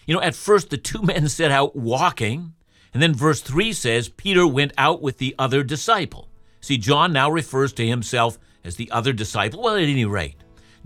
You 0.06 0.14
know, 0.14 0.22
at 0.22 0.34
first 0.34 0.70
the 0.70 0.76
two 0.76 1.02
men 1.02 1.28
set 1.28 1.50
out 1.50 1.76
walking, 1.76 2.54
and 2.92 3.02
then 3.02 3.14
verse 3.14 3.40
3 3.40 3.72
says 3.72 4.08
Peter 4.08 4.46
went 4.46 4.72
out 4.78 5.02
with 5.02 5.18
the 5.18 5.34
other 5.38 5.62
disciple. 5.62 6.28
See, 6.60 6.78
John 6.78 7.12
now 7.12 7.30
refers 7.30 7.72
to 7.74 7.86
himself 7.86 8.38
as 8.64 8.76
the 8.76 8.90
other 8.90 9.12
disciple. 9.12 9.62
Well, 9.62 9.76
at 9.76 9.82
any 9.82 10.04
rate, 10.04 10.36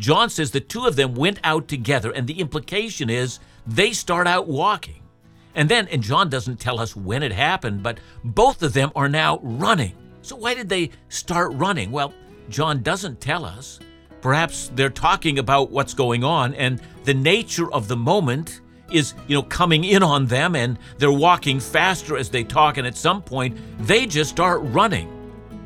John 0.03 0.31
says 0.31 0.51
the 0.51 0.59
two 0.59 0.87
of 0.87 0.97
them 0.97 1.15
went 1.15 1.39
out 1.45 1.69
together, 1.69 2.11
and 2.11 2.27
the 2.27 2.41
implication 2.41 3.09
is 3.09 3.39
they 3.69 3.93
start 3.93 4.27
out 4.27 4.49
walking. 4.49 5.01
And 5.55 5.69
then, 5.69 5.87
and 5.87 6.03
John 6.03 6.29
doesn't 6.29 6.59
tell 6.59 6.81
us 6.81 6.97
when 6.97 7.23
it 7.23 7.31
happened, 7.31 7.85
but 7.85 8.01
both 8.25 8.65
of 8.65 8.73
them 8.73 8.91
are 8.97 9.09
now 9.09 9.39
running. 9.45 9.95
So 10.23 10.35
why 10.35 10.55
did 10.55 10.69
they 10.69 10.91
start 11.09 11.53
running? 11.53 11.93
Well, 11.93 12.13
John 12.49 12.83
doesn't 12.83 13.21
tell 13.21 13.45
us. 13.45 13.79
Perhaps 14.21 14.73
they're 14.75 14.91
talking 14.91 15.39
about 15.39 15.71
what's 15.71 15.95
going 15.95 16.25
on 16.25 16.55
and 16.55 16.81
the 17.05 17.15
nature 17.15 17.73
of 17.73 17.87
the 17.87 17.97
moment 17.97 18.61
is, 18.91 19.15
you 19.29 19.37
know, 19.37 19.45
coming 19.45 19.85
in 19.85 20.03
on 20.03 20.27
them 20.27 20.57
and 20.57 20.81
they're 20.99 21.13
walking 21.13 21.61
faster 21.61 22.17
as 22.17 22.29
they 22.29 22.43
talk 22.43 22.77
and 22.77 22.89
at 22.89 22.97
some 22.97 23.23
point 23.23 23.57
they 23.79 24.07
just 24.07 24.31
start 24.31 24.63
running. 24.65 25.09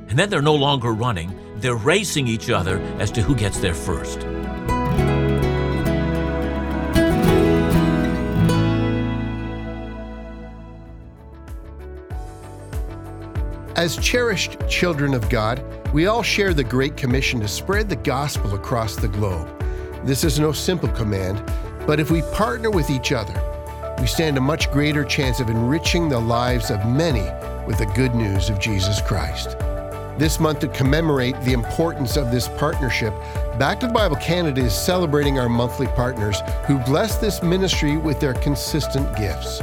And 0.08 0.18
then 0.18 0.28
they're 0.28 0.42
no 0.42 0.54
longer 0.54 0.92
running, 0.92 1.30
they're 1.66 1.74
racing 1.74 2.28
each 2.28 2.48
other 2.48 2.78
as 3.00 3.10
to 3.10 3.20
who 3.20 3.34
gets 3.34 3.58
there 3.58 3.74
first. 3.74 4.20
As 13.74 13.96
cherished 13.96 14.56
children 14.68 15.12
of 15.12 15.28
God, 15.28 15.60
we 15.92 16.06
all 16.06 16.22
share 16.22 16.54
the 16.54 16.62
Great 16.62 16.96
Commission 16.96 17.40
to 17.40 17.48
spread 17.48 17.88
the 17.88 17.96
gospel 17.96 18.54
across 18.54 18.94
the 18.94 19.08
globe. 19.08 19.48
This 20.04 20.22
is 20.22 20.38
no 20.38 20.52
simple 20.52 20.90
command, 20.90 21.42
but 21.84 21.98
if 21.98 22.12
we 22.12 22.22
partner 22.32 22.70
with 22.70 22.90
each 22.90 23.10
other, 23.10 23.34
we 23.98 24.06
stand 24.06 24.38
a 24.38 24.40
much 24.40 24.70
greater 24.70 25.02
chance 25.02 25.40
of 25.40 25.50
enriching 25.50 26.08
the 26.08 26.20
lives 26.20 26.70
of 26.70 26.86
many 26.86 27.28
with 27.66 27.78
the 27.78 27.92
good 27.96 28.14
news 28.14 28.50
of 28.50 28.60
Jesus 28.60 29.02
Christ. 29.02 29.56
This 30.18 30.40
month, 30.40 30.60
to 30.60 30.68
commemorate 30.68 31.40
the 31.42 31.52
importance 31.52 32.16
of 32.16 32.30
this 32.30 32.48
partnership, 32.48 33.12
Back 33.58 33.80
to 33.80 33.86
the 33.86 33.92
Bible 33.94 34.16
Canada 34.16 34.60
is 34.60 34.74
celebrating 34.74 35.38
our 35.38 35.48
monthly 35.48 35.86
partners 35.86 36.42
who 36.66 36.78
bless 36.80 37.16
this 37.16 37.42
ministry 37.42 37.96
with 37.96 38.20
their 38.20 38.34
consistent 38.34 39.16
gifts. 39.16 39.60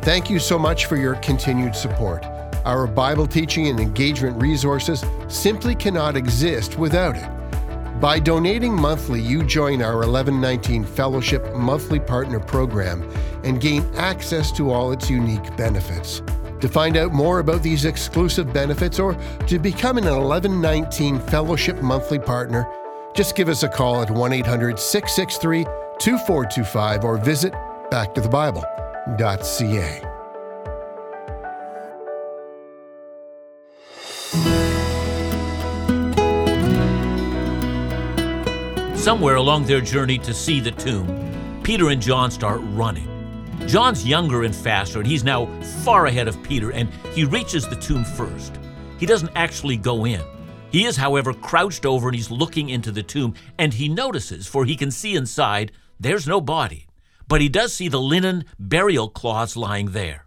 Thank 0.00 0.30
you 0.30 0.38
so 0.38 0.58
much 0.58 0.86
for 0.86 0.96
your 0.96 1.16
continued 1.16 1.76
support. 1.76 2.24
Our 2.64 2.86
Bible 2.86 3.26
teaching 3.26 3.66
and 3.66 3.78
engagement 3.78 4.40
resources 4.40 5.04
simply 5.28 5.74
cannot 5.74 6.16
exist 6.16 6.78
without 6.78 7.14
it. 7.14 8.00
By 8.00 8.18
donating 8.18 8.72
monthly, 8.72 9.20
you 9.20 9.44
join 9.44 9.82
our 9.82 9.96
1119 9.96 10.84
Fellowship 10.84 11.54
Monthly 11.54 12.00
Partner 12.00 12.40
Program 12.40 13.06
and 13.44 13.60
gain 13.60 13.84
access 13.96 14.50
to 14.52 14.70
all 14.70 14.92
its 14.92 15.10
unique 15.10 15.54
benefits. 15.58 16.22
To 16.60 16.68
find 16.68 16.96
out 16.96 17.12
more 17.12 17.40
about 17.40 17.62
these 17.62 17.84
exclusive 17.84 18.52
benefits 18.52 18.98
or 18.98 19.14
to 19.46 19.58
become 19.58 19.98
an 19.98 20.04
1119 20.04 21.20
Fellowship 21.20 21.82
Monthly 21.82 22.18
Partner, 22.18 22.66
just 23.14 23.36
give 23.36 23.48
us 23.48 23.62
a 23.62 23.68
call 23.68 24.02
at 24.02 24.10
1 24.10 24.32
800 24.32 24.78
663 24.78 25.64
2425 25.98 27.04
or 27.04 27.18
visit 27.18 27.52
backtothebible.ca. 27.90 30.02
Somewhere 38.96 39.36
along 39.36 39.66
their 39.66 39.80
journey 39.80 40.18
to 40.18 40.34
see 40.34 40.58
the 40.58 40.72
tomb, 40.72 41.62
Peter 41.62 41.90
and 41.90 42.02
John 42.02 42.28
start 42.30 42.60
running. 42.72 43.15
John's 43.66 44.06
younger 44.06 44.44
and 44.44 44.54
faster, 44.54 45.00
and 45.00 45.08
he's 45.08 45.24
now 45.24 45.46
far 45.82 46.06
ahead 46.06 46.28
of 46.28 46.40
Peter, 46.44 46.70
and 46.70 46.88
he 47.12 47.24
reaches 47.24 47.66
the 47.66 47.74
tomb 47.74 48.04
first. 48.04 48.60
He 48.98 49.06
doesn't 49.06 49.32
actually 49.34 49.76
go 49.76 50.06
in. 50.06 50.22
He 50.70 50.84
is, 50.84 50.96
however, 50.96 51.34
crouched 51.34 51.84
over 51.84 52.08
and 52.08 52.14
he's 52.14 52.30
looking 52.30 52.68
into 52.68 52.92
the 52.92 53.02
tomb, 53.02 53.34
and 53.58 53.74
he 53.74 53.88
notices, 53.88 54.46
for 54.46 54.64
he 54.64 54.76
can 54.76 54.92
see 54.92 55.16
inside, 55.16 55.72
there's 55.98 56.28
no 56.28 56.40
body. 56.40 56.86
But 57.26 57.40
he 57.40 57.48
does 57.48 57.72
see 57.72 57.88
the 57.88 58.00
linen 58.00 58.44
burial 58.58 59.08
cloths 59.08 59.56
lying 59.56 59.90
there. 59.90 60.26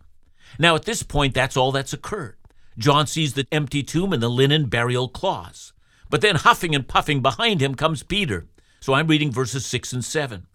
Now, 0.57 0.75
at 0.75 0.83
this 0.83 1.03
point, 1.03 1.33
that's 1.33 1.55
all 1.55 1.71
that's 1.71 1.93
occurred. 1.93 2.35
John 2.77 3.07
sees 3.07 3.33
the 3.33 3.47
empty 3.53 3.83
tomb 3.83 4.11
and 4.11 4.21
the 4.21 4.29
linen 4.29 4.65
burial 4.65 5.07
cloths. 5.07 5.71
But 6.09 6.19
then, 6.19 6.35
huffing 6.35 6.75
and 6.75 6.87
puffing 6.87 7.21
behind 7.21 7.61
him, 7.61 7.75
comes 7.75 8.03
Peter. 8.03 8.47
So 8.81 8.93
I'm 8.93 9.07
reading 9.07 9.31
verses 9.31 9.65
6 9.65 9.93
and 9.93 10.03
7. 10.03 10.47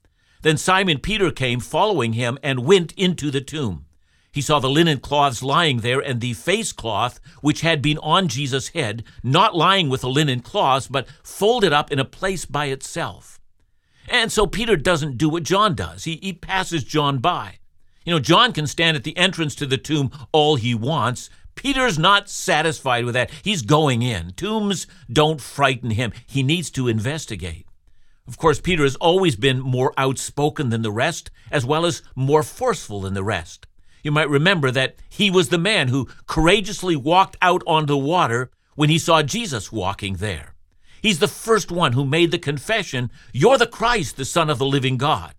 Then 0.45 0.59
Simon 0.59 0.99
Peter 0.99 1.31
came 1.31 1.59
following 1.59 2.13
him 2.13 2.39
and 2.43 2.67
went 2.67 2.93
into 2.99 3.31
the 3.31 3.41
tomb. 3.41 3.87
He 4.31 4.43
saw 4.43 4.59
the 4.59 4.69
linen 4.69 5.01
cloths 5.01 5.43
lying 5.43 5.79
there 5.79 6.01
and 6.01 6.21
the 6.21 6.35
face 6.35 6.71
cloth 6.71 7.19
which 7.41 7.63
had 7.63 7.81
been 7.81 7.97
on 7.99 8.29
Jesus' 8.29 8.69
head, 8.69 9.05
not 9.23 9.57
lying 9.57 9.89
with 9.89 10.03
the 10.03 10.11
linen 10.11 10.41
cloths, 10.41 10.87
but 10.87 11.09
folded 11.23 11.73
up 11.73 11.91
in 11.91 11.99
a 11.99 12.05
place 12.05 12.45
by 12.45 12.67
itself. 12.67 13.41
And 14.07 14.31
so 14.31 14.47
Peter 14.47 14.77
doesn't 14.77 15.17
do 15.17 15.31
what 15.31 15.45
John 15.45 15.75
does. 15.75 16.05
He, 16.05 16.17
he 16.17 16.35
passes 16.35 16.85
John 16.85 17.21
by. 17.21 17.55
You 18.05 18.13
know, 18.13 18.21
John 18.21 18.53
can 18.53 18.67
stand 18.67 18.99
at 18.99 19.05
the 19.05 19.17
entrance 19.17 19.55
to 19.55 19.67
the 19.67 19.79
tomb 19.79 20.11
all 20.31 20.57
he 20.57 20.75
wants. 20.75 21.31
Peter's 21.55 21.99
not 21.99 22.29
satisfied 22.29 23.07
with 23.07 23.15
that. 23.15 23.31
He's 23.43 23.63
going 23.63 24.03
in. 24.03 24.33
Tombs 24.33 24.87
don't 25.11 25.41
frighten 25.41 25.93
him. 25.93 26.13
He 26.27 26.43
needs 26.43 26.69
to 26.73 26.87
investigate. 26.87 27.67
Of 28.27 28.39
course, 28.39 28.61
Peter 28.61 28.85
has 28.85 28.97
always 28.97 29.37
been 29.37 29.61
more 29.61 29.93
outspoken 29.99 30.71
than 30.71 30.83
the 30.83 30.91
rest, 30.91 31.31
as 31.51 31.67
well 31.67 31.85
as 31.85 32.03
more 32.15 32.43
forceful 32.43 33.03
than 33.03 33.15
the 33.15 33.25
rest. 33.25 33.67
You 34.03 34.13
might 34.13 34.31
remember 34.31 34.71
that 34.71 34.97
he 35.09 35.31
was 35.31 35.49
the 35.49 35.59
man 35.59 35.89
who 35.89 36.09
courageously 36.27 36.97
walked 36.97 37.37
out 37.43 37.63
on 37.67 37.87
the 37.87 37.99
water 37.99 38.51
when 38.77 38.91
he 38.91 38.99
saw 38.99 39.23
Jesus 39.23 39.71
walking 39.71 40.17
there. 40.17 40.55
He's 41.03 41.19
the 41.19 41.29
first 41.29 41.71
one 41.71 41.93
who 41.93 42.07
made 42.07 42.31
the 42.31 42.39
confession, 42.39 43.11
You're 43.33 43.59
the 43.59 43.67
Christ, 43.67 44.17
the 44.17 44.25
Son 44.25 44.49
of 44.49 44.59
the 44.59 44.67
living 44.67 44.97
God. 44.97 45.35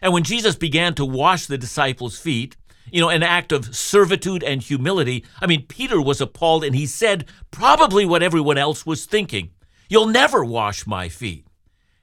And 0.00 0.12
when 0.12 0.22
Jesus 0.22 0.54
began 0.54 0.94
to 0.94 1.04
wash 1.04 1.46
the 1.46 1.58
disciples' 1.58 2.18
feet, 2.18 2.56
you 2.92 3.00
know, 3.00 3.08
an 3.08 3.24
act 3.24 3.50
of 3.50 3.74
servitude 3.74 4.44
and 4.44 4.62
humility, 4.62 5.24
I 5.40 5.46
mean, 5.46 5.66
Peter 5.66 6.00
was 6.00 6.20
appalled 6.20 6.62
and 6.62 6.74
he 6.74 6.86
said 6.86 7.26
probably 7.50 8.06
what 8.06 8.22
everyone 8.22 8.58
else 8.58 8.86
was 8.86 9.06
thinking 9.06 9.50
You'll 9.90 10.06
never 10.06 10.44
wash 10.44 10.86
my 10.86 11.08
feet. 11.08 11.47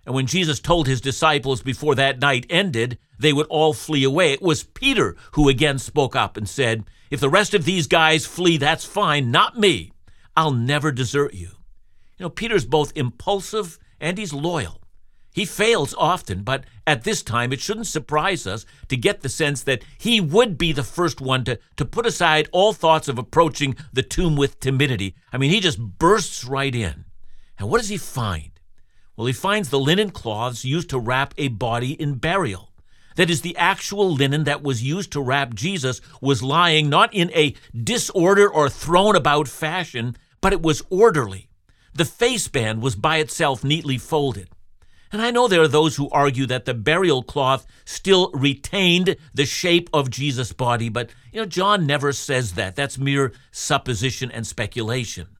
And 0.06 0.14
when 0.14 0.28
Jesus 0.28 0.60
told 0.60 0.88
his 0.88 1.02
disciples 1.02 1.62
before 1.62 1.96
that 1.96 2.20
night 2.20 2.46
ended, 2.50 2.98
they 3.18 3.34
would 3.34 3.48
all 3.48 3.74
flee 3.74 4.04
away, 4.04 4.34
it 4.34 4.42
was 4.42 4.64
Peter 4.64 5.16
who 5.32 5.50
again 5.50 5.80
spoke 5.80 6.16
up 6.16 6.38
and 6.38 6.48
said, 6.48 6.86
If 7.10 7.20
the 7.20 7.30
rest 7.30 7.54
of 7.54 7.66
these 7.66 7.88
guys 7.88 8.26
flee, 8.26 8.58
that's 8.58 8.86
fine, 8.86 9.32
not 9.32 9.58
me. 9.58 9.92
I'll 10.36 10.52
never 10.52 10.92
desert 10.92 11.34
you. 11.34 11.50
You 12.18 12.26
know, 12.26 12.30
Peter's 12.30 12.66
both 12.66 12.92
impulsive 12.96 13.80
and 14.00 14.18
he's 14.18 14.34
loyal. 14.34 14.82
He 15.34 15.44
fails 15.44 15.94
often, 15.98 16.44
but 16.44 16.64
at 16.88 17.04
this 17.04 17.22
time 17.22 17.52
it 17.52 17.60
shouldn't 17.60 17.88
surprise 17.88 18.48
us 18.48 18.66
to 18.88 18.96
get 18.96 19.22
the 19.22 19.28
sense 19.28 19.64
that 19.64 19.84
he 19.98 20.22
would 20.22 20.58
be 20.58 20.72
the 20.72 20.84
first 20.84 21.20
one 21.20 21.44
to, 21.44 21.60
to 21.76 21.84
put 21.84 22.06
aside 22.06 22.48
all 22.54 22.72
thoughts 22.72 23.10
of 23.10 23.18
approaching 23.18 23.76
the 23.92 24.04
tomb 24.04 24.38
with 24.38 24.62
timidity. 24.62 25.16
I 25.34 25.38
mean, 25.38 25.52
he 25.52 25.60
just 25.60 25.80
bursts 25.80 26.46
right 26.46 26.74
in. 26.74 27.04
And 27.60 27.70
what 27.70 27.80
does 27.80 27.90
he 27.90 27.98
find? 27.98 28.52
Well, 29.16 29.28
he 29.28 29.34
finds 29.34 29.70
the 29.70 29.80
linen 29.80 30.10
cloths 30.10 30.66
used 30.66 30.90
to 30.90 31.00
wrap 31.00 31.34
a 31.38 31.48
body 31.48 31.94
in 31.94 32.16
burial. 32.16 32.72
That 33.16 33.30
is, 33.30 33.42
the 33.42 33.56
actual 33.56 34.14
linen 34.14 34.44
that 34.44 34.62
was 34.62 34.84
used 34.84 35.12
to 35.14 35.22
wrap 35.22 35.54
Jesus 35.54 36.02
was 36.20 36.44
lying 36.44 36.90
not 36.90 37.14
in 37.14 37.32
a 37.34 37.56
disorder 37.74 38.50
or 38.50 38.70
thrown 38.70 39.16
about 39.16 39.48
fashion, 39.48 40.18
but 40.42 40.52
it 40.52 40.62
was 40.62 40.84
orderly. 40.90 41.48
The 41.94 42.04
faceband 42.04 42.82
was 42.82 42.96
by 42.96 43.18
itself 43.18 43.64
neatly 43.64 43.98
folded. 43.98 44.50
And 45.14 45.22
I 45.22 45.32
know 45.32 45.48
there 45.48 45.62
are 45.62 45.68
those 45.70 45.96
who 45.96 46.10
argue 46.10 46.46
that 46.48 46.66
the 46.66 46.74
burial 46.74 47.24
cloth 47.24 47.66
still 47.86 48.32
retained 48.34 49.16
the 49.34 49.46
shape 49.46 49.90
of 49.94 50.10
Jesus' 50.10 50.52
body, 50.52 50.90
but 50.90 51.10
you 51.32 51.40
know 51.40 51.46
John 51.46 51.86
never 51.86 52.12
says 52.12 52.56
that. 52.56 52.76
That's 52.76 52.98
mere 52.98 53.32
supposition 53.52 54.30
and 54.30 54.46
speculation. 54.46 55.35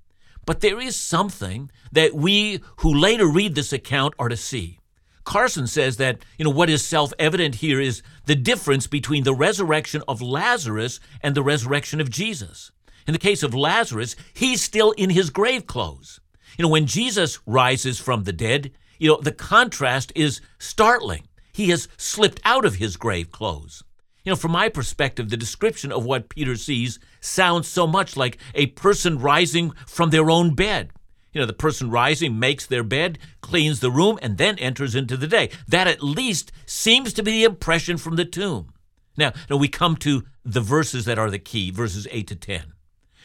But 0.46 0.62
there 0.62 0.80
is 0.80 0.96
something 0.96 1.72
that 1.92 2.14
we 2.14 2.62
who 2.78 2.94
later 2.94 3.28
read 3.28 3.56
this 3.56 3.74
account 3.74 4.14
are 4.20 4.30
to 4.30 4.38
see. 4.38 4.80
Carson 5.24 5.66
says 5.66 5.98
that, 5.98 6.20
you 6.38 6.46
know, 6.46 6.52
what 6.52 6.70
is 6.70 6.86
self-evident 6.86 7.56
here 7.56 7.82
is 7.82 8.04
the 8.26 8.36
difference 8.36 8.86
between 8.86 9.24
the 9.24 9.34
resurrection 9.34 10.04
of 10.08 10.22
Lazarus 10.22 11.00
and 11.22 11.34
the 11.34 11.42
resurrection 11.42 12.00
of 12.00 12.12
Jesus. 12.12 12.72
In 13.08 13.14
the 13.14 13.20
case 13.20 13.42
of 13.42 13.56
Lazarus, 13.56 14.16
he's 14.34 14.62
still 14.62 14.92
in 14.92 15.10
his 15.10 15.32
grave 15.32 15.66
clothes. 15.66 16.20
You 16.58 16.64
know, 16.64 16.70
when 16.70 16.86
Jesus 16.86 17.40
rises 17.48 18.00
from 18.00 18.24
the 18.24 18.34
dead, 18.34 18.72
you 19.00 19.10
know, 19.10 19.20
the 19.20 19.32
contrast 19.32 20.12
is 20.16 20.42
startling. 20.60 21.28
He 21.52 21.70
has 21.70 21.88
slipped 21.98 22.40
out 22.46 22.66
of 22.66 22.76
his 22.76 22.96
grave 22.96 23.32
clothes. 23.32 23.84
You 24.26 24.32
know, 24.32 24.36
from 24.36 24.54
my 24.54 24.70
perspective, 24.70 25.30
the 25.30 25.38
description 25.38 25.92
of 25.92 26.04
what 26.04 26.30
Peter 26.30 26.56
sees 26.56 26.98
sounds 27.22 27.68
so 27.68 27.86
much 27.86 28.18
like 28.18 28.40
a 28.56 28.66
person 28.68 29.20
rising 29.20 29.72
from 29.86 30.10
their 30.10 30.32
own 30.32 30.56
bed. 30.56 30.92
You 31.32 31.42
know, 31.42 31.46
the 31.46 31.54
person 31.54 31.92
rising 31.92 32.40
makes 32.40 32.66
their 32.66 32.84
bed, 32.84 33.20
cleans 33.42 33.82
the 33.82 33.92
room, 33.92 34.18
and 34.24 34.40
then 34.40 34.58
enters 34.58 34.96
into 34.96 35.16
the 35.16 35.28
day. 35.28 35.52
That 35.68 35.86
at 35.86 36.02
least 36.02 36.52
seems 36.66 37.14
to 37.14 37.24
be 37.24 37.32
the 37.32 37.44
impression 37.44 37.98
from 37.98 38.16
the 38.16 38.26
tomb. 38.26 38.74
Now, 39.16 39.32
now 39.48 39.58
we 39.58 39.68
come 39.68 39.96
to 39.98 40.24
the 40.44 40.62
verses 40.62 41.06
that 41.06 41.20
are 41.20 41.30
the 41.30 41.38
key, 41.38 41.70
verses 41.70 42.08
8 42.10 42.28
to 42.28 42.36
10. 42.36 42.74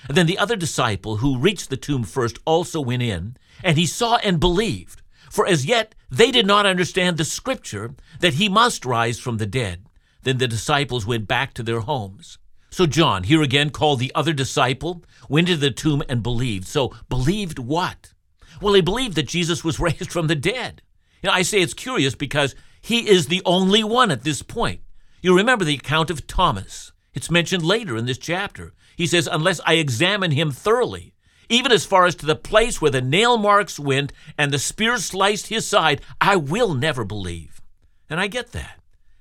And 0.09 0.17
then 0.17 0.27
the 0.27 0.39
other 0.39 0.57
disciple 0.57 1.19
who 1.19 1.39
reached 1.39 1.71
the 1.71 1.77
tomb 1.77 2.05
first 2.05 2.39
also 2.45 2.81
went 2.81 3.03
in, 3.03 3.37
and 3.65 3.79
he 3.79 3.87
saw 3.87 4.17
and 4.17 4.39
believed. 4.39 5.03
For 5.31 5.47
as 5.47 5.65
yet 5.65 5.95
they 6.11 6.31
did 6.31 6.47
not 6.47 6.67
understand 6.67 7.17
the 7.17 7.25
scripture 7.25 7.95
that 8.19 8.35
he 8.35 8.49
must 8.49 8.85
rise 8.85 9.19
from 9.19 9.39
the 9.39 9.47
dead. 9.47 9.87
Then 10.23 10.39
the 10.39 10.49
disciples 10.49 11.07
went 11.07 11.27
back 11.27 11.55
to 11.55 11.63
their 11.63 11.81
homes. 11.81 12.39
So 12.71 12.87
John, 12.87 13.25
here 13.25 13.43
again 13.43 13.71
called 13.71 13.99
the 13.99 14.13
other 14.15 14.33
disciple, 14.33 15.05
went 15.29 15.49
to 15.49 15.57
the 15.57 15.71
tomb 15.71 16.03
and 16.09 16.23
believed. 16.23 16.69
So 16.69 16.95
believed 17.09 17.59
what? 17.59 18.13
Well, 18.61 18.75
he 18.75 18.81
believed 18.81 19.17
that 19.17 19.29
Jesus 19.29 19.65
was 19.65 19.81
raised 19.81 20.11
from 20.11 20.29
the 20.29 20.37
dead. 20.37 20.83
You 21.23 21.29
know, 21.29 21.35
I 21.35 21.43
say 21.43 21.61
it's 21.61 21.75
curious 21.75 22.15
because 22.15 22.55
he 22.81 23.09
is 23.09 23.27
the 23.27 23.43
only 23.45 23.85
one 23.85 24.11
at 24.11 24.23
this 24.23 24.43
point. 24.43 24.81
You 25.21 25.37
remember 25.37 25.65
the 25.65 25.75
account 25.75 26.11
of 26.11 26.27
Thomas. 26.27 26.93
It's 27.13 27.31
mentioned 27.31 27.65
later 27.65 27.97
in 27.97 28.07
this 28.07 28.19
chapter. 28.19 28.73
He 28.97 29.07
says, 29.07 29.29
Unless 29.31 29.61
I 29.67 29.75
examine 29.75 30.31
him 30.31 30.51
thoroughly, 30.51 31.15
even 31.49 31.73
as 31.73 31.85
far 31.85 32.07
as 32.07 32.15
to 32.17 32.27
the 32.27 32.37
place 32.37 32.81
where 32.81 32.91
the 32.91 33.03
nail 33.03 33.37
marks 33.37 33.79
went 33.79 34.13
and 34.39 34.53
the 34.53 34.59
spear 34.59 34.97
sliced 34.99 35.49
his 35.49 35.67
side, 35.67 36.01
I 36.21 36.37
will 36.37 36.75
never 36.75 37.05
believe. 37.05 37.61
And 38.09 38.21
I 38.21 38.29
get 38.29 38.53
that. 38.53 38.80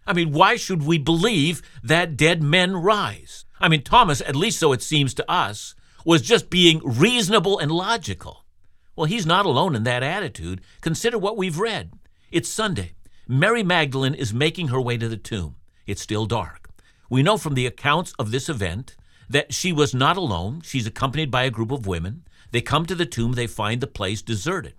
I 0.09 0.13
mean, 0.13 0.31
why 0.31 0.55
should 0.55 0.81
we 0.81 0.97
believe 0.97 1.61
that 1.83 2.17
dead 2.17 2.41
men 2.41 2.75
rise? 2.75 3.45
I 3.59 3.69
mean, 3.69 3.83
Thomas, 3.83 4.21
at 4.21 4.35
least 4.35 4.57
so 4.57 4.73
it 4.73 4.81
seems 4.81 5.13
to 5.13 5.31
us, 5.31 5.75
was 6.03 6.23
just 6.23 6.49
being 6.49 6.81
reasonable 6.83 7.59
and 7.59 7.71
logical. 7.71 8.43
Well, 8.95 9.05
he's 9.05 9.27
not 9.27 9.45
alone 9.45 9.75
in 9.75 9.83
that 9.83 10.01
attitude. 10.01 10.61
Consider 10.81 11.19
what 11.19 11.37
we've 11.37 11.59
read. 11.59 11.93
It's 12.31 12.49
Sunday. 12.49 12.95
Mary 13.27 13.61
Magdalene 13.61 14.15
is 14.15 14.33
making 14.33 14.69
her 14.69 14.81
way 14.81 14.97
to 14.97 15.07
the 15.07 15.15
tomb. 15.15 15.57
It's 15.85 16.01
still 16.01 16.25
dark. 16.25 16.71
We 17.07 17.21
know 17.21 17.37
from 17.37 17.53
the 17.53 17.67
accounts 17.67 18.13
of 18.17 18.31
this 18.31 18.49
event 18.49 18.95
that 19.29 19.53
she 19.53 19.71
was 19.71 19.93
not 19.93 20.17
alone. 20.17 20.61
She's 20.61 20.87
accompanied 20.87 21.29
by 21.29 21.43
a 21.43 21.51
group 21.51 21.69
of 21.69 21.85
women. 21.85 22.23
They 22.49 22.61
come 22.61 22.87
to 22.87 22.95
the 22.95 23.05
tomb, 23.05 23.33
they 23.33 23.45
find 23.45 23.79
the 23.79 23.85
place 23.85 24.23
deserted. 24.23 24.73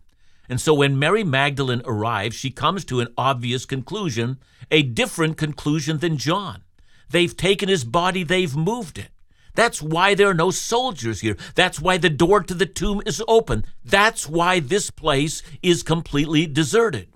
And 0.51 0.61
so 0.61 0.75
when 0.75 0.99
Mary 0.99 1.23
Magdalene 1.23 1.81
arrives, 1.85 2.35
she 2.35 2.51
comes 2.51 2.85
to 2.87 2.99
an 2.99 3.15
obvious 3.17 3.65
conclusion, 3.65 4.39
a 4.69 4.83
different 4.83 5.37
conclusion 5.37 5.99
than 5.99 6.19
John. 6.19 6.65
They've 7.09 7.37
taken 7.37 7.69
his 7.69 7.85
body, 7.85 8.25
they've 8.25 8.57
moved 8.57 8.99
it. 8.99 9.11
That's 9.55 9.81
why 9.81 10.17
there 10.17 10.29
are 10.29 10.35
no 10.35 10.51
soldiers 10.51 11.21
here. 11.21 11.37
That's 11.55 11.81
why 11.81 11.99
the 11.99 12.11
door 12.11 12.43
to 12.43 12.55
the 12.55 12.67
tomb 12.67 13.01
is 13.07 13.23
open. 13.29 13.65
That's 13.85 14.29
why 14.29 14.59
this 14.59 14.91
place 14.91 15.45
is 15.63 15.85
completely 15.85 16.47
deserted. 16.47 17.09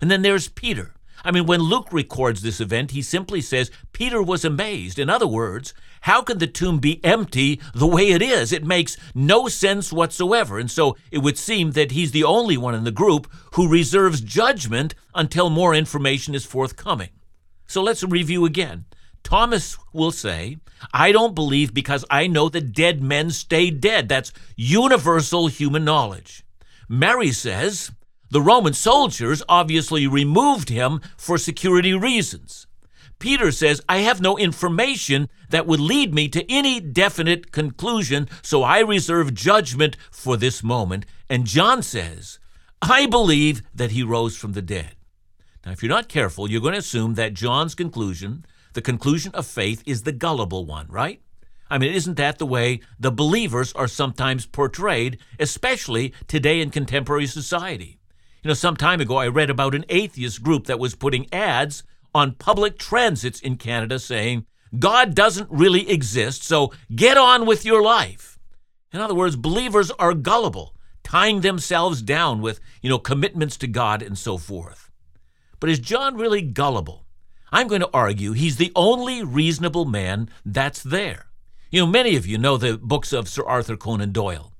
And 0.00 0.08
then 0.08 0.22
there's 0.22 0.48
Peter. 0.48 0.94
I 1.24 1.30
mean, 1.30 1.46
when 1.46 1.60
Luke 1.60 1.92
records 1.92 2.42
this 2.42 2.60
event, 2.60 2.92
he 2.92 3.02
simply 3.02 3.40
says 3.40 3.70
Peter 3.92 4.22
was 4.22 4.44
amazed. 4.44 4.98
In 4.98 5.10
other 5.10 5.26
words, 5.26 5.74
how 6.02 6.22
can 6.22 6.38
the 6.38 6.46
tomb 6.46 6.78
be 6.78 7.04
empty 7.04 7.60
the 7.74 7.86
way 7.86 8.10
it 8.10 8.22
is? 8.22 8.52
It 8.52 8.64
makes 8.64 8.96
no 9.14 9.48
sense 9.48 9.92
whatsoever. 9.92 10.58
And 10.58 10.70
so 10.70 10.96
it 11.10 11.18
would 11.18 11.38
seem 11.38 11.72
that 11.72 11.92
he's 11.92 12.12
the 12.12 12.24
only 12.24 12.56
one 12.56 12.74
in 12.74 12.84
the 12.84 12.90
group 12.90 13.30
who 13.54 13.68
reserves 13.68 14.20
judgment 14.20 14.94
until 15.14 15.50
more 15.50 15.74
information 15.74 16.34
is 16.34 16.44
forthcoming. 16.44 17.10
So 17.66 17.82
let's 17.82 18.04
review 18.04 18.44
again. 18.44 18.84
Thomas 19.24 19.76
will 19.92 20.12
say, 20.12 20.58
I 20.92 21.10
don't 21.10 21.34
believe 21.34 21.74
because 21.74 22.04
I 22.10 22.28
know 22.28 22.48
that 22.50 22.72
dead 22.72 23.02
men 23.02 23.30
stay 23.30 23.70
dead. 23.70 24.08
That's 24.08 24.32
universal 24.54 25.48
human 25.48 25.84
knowledge. 25.84 26.44
Mary 26.88 27.32
says, 27.32 27.90
the 28.30 28.42
Roman 28.42 28.72
soldiers 28.72 29.42
obviously 29.48 30.06
removed 30.06 30.68
him 30.68 31.00
for 31.16 31.38
security 31.38 31.94
reasons. 31.94 32.66
Peter 33.18 33.50
says, 33.50 33.80
I 33.88 33.98
have 33.98 34.20
no 34.20 34.36
information 34.36 35.28
that 35.48 35.66
would 35.66 35.80
lead 35.80 36.12
me 36.12 36.28
to 36.28 36.50
any 36.52 36.80
definite 36.80 37.50
conclusion, 37.50 38.28
so 38.42 38.62
I 38.62 38.80
reserve 38.80 39.32
judgment 39.32 39.96
for 40.10 40.36
this 40.36 40.62
moment. 40.62 41.06
And 41.30 41.46
John 41.46 41.82
says, 41.82 42.38
I 42.82 43.06
believe 43.06 43.62
that 43.74 43.92
he 43.92 44.02
rose 44.02 44.36
from 44.36 44.52
the 44.52 44.62
dead. 44.62 44.96
Now, 45.64 45.72
if 45.72 45.82
you're 45.82 45.90
not 45.90 46.08
careful, 46.08 46.50
you're 46.50 46.60
going 46.60 46.74
to 46.74 46.78
assume 46.78 47.14
that 47.14 47.34
John's 47.34 47.74
conclusion, 47.74 48.44
the 48.74 48.82
conclusion 48.82 49.32
of 49.34 49.46
faith, 49.46 49.82
is 49.86 50.02
the 50.02 50.12
gullible 50.12 50.66
one, 50.66 50.86
right? 50.88 51.22
I 51.68 51.78
mean, 51.78 51.92
isn't 51.92 52.16
that 52.18 52.38
the 52.38 52.46
way 52.46 52.80
the 53.00 53.10
believers 53.10 53.72
are 53.72 53.88
sometimes 53.88 54.46
portrayed, 54.46 55.18
especially 55.40 56.12
today 56.28 56.60
in 56.60 56.70
contemporary 56.70 57.26
society? 57.26 57.95
You 58.46 58.50
know, 58.50 58.54
some 58.54 58.76
time 58.76 59.00
ago, 59.00 59.16
I 59.16 59.26
read 59.26 59.50
about 59.50 59.74
an 59.74 59.84
atheist 59.88 60.40
group 60.40 60.66
that 60.66 60.78
was 60.78 60.94
putting 60.94 61.26
ads 61.34 61.82
on 62.14 62.36
public 62.36 62.78
transits 62.78 63.40
in 63.40 63.56
Canada 63.56 63.98
saying, 63.98 64.46
God 64.78 65.16
doesn't 65.16 65.50
really 65.50 65.90
exist, 65.90 66.44
so 66.44 66.72
get 66.94 67.18
on 67.18 67.44
with 67.44 67.64
your 67.64 67.82
life. 67.82 68.38
In 68.92 69.00
other 69.00 69.16
words, 69.16 69.34
believers 69.34 69.90
are 69.98 70.14
gullible, 70.14 70.76
tying 71.02 71.40
themselves 71.40 72.02
down 72.02 72.40
with, 72.40 72.60
you 72.82 72.88
know, 72.88 73.00
commitments 73.00 73.56
to 73.56 73.66
God 73.66 74.00
and 74.00 74.16
so 74.16 74.38
forth. 74.38 74.92
But 75.58 75.68
is 75.68 75.80
John 75.80 76.14
really 76.14 76.42
gullible? 76.42 77.04
I'm 77.50 77.66
going 77.66 77.80
to 77.80 77.90
argue 77.92 78.30
he's 78.30 78.58
the 78.58 78.70
only 78.76 79.24
reasonable 79.24 79.86
man 79.86 80.30
that's 80.44 80.84
there. 80.84 81.26
You 81.72 81.80
know, 81.80 81.86
many 81.88 82.14
of 82.14 82.28
you 82.28 82.38
know 82.38 82.58
the 82.58 82.78
books 82.78 83.12
of 83.12 83.28
Sir 83.28 83.44
Arthur 83.44 83.76
Conan 83.76 84.12
Doyle. 84.12 84.52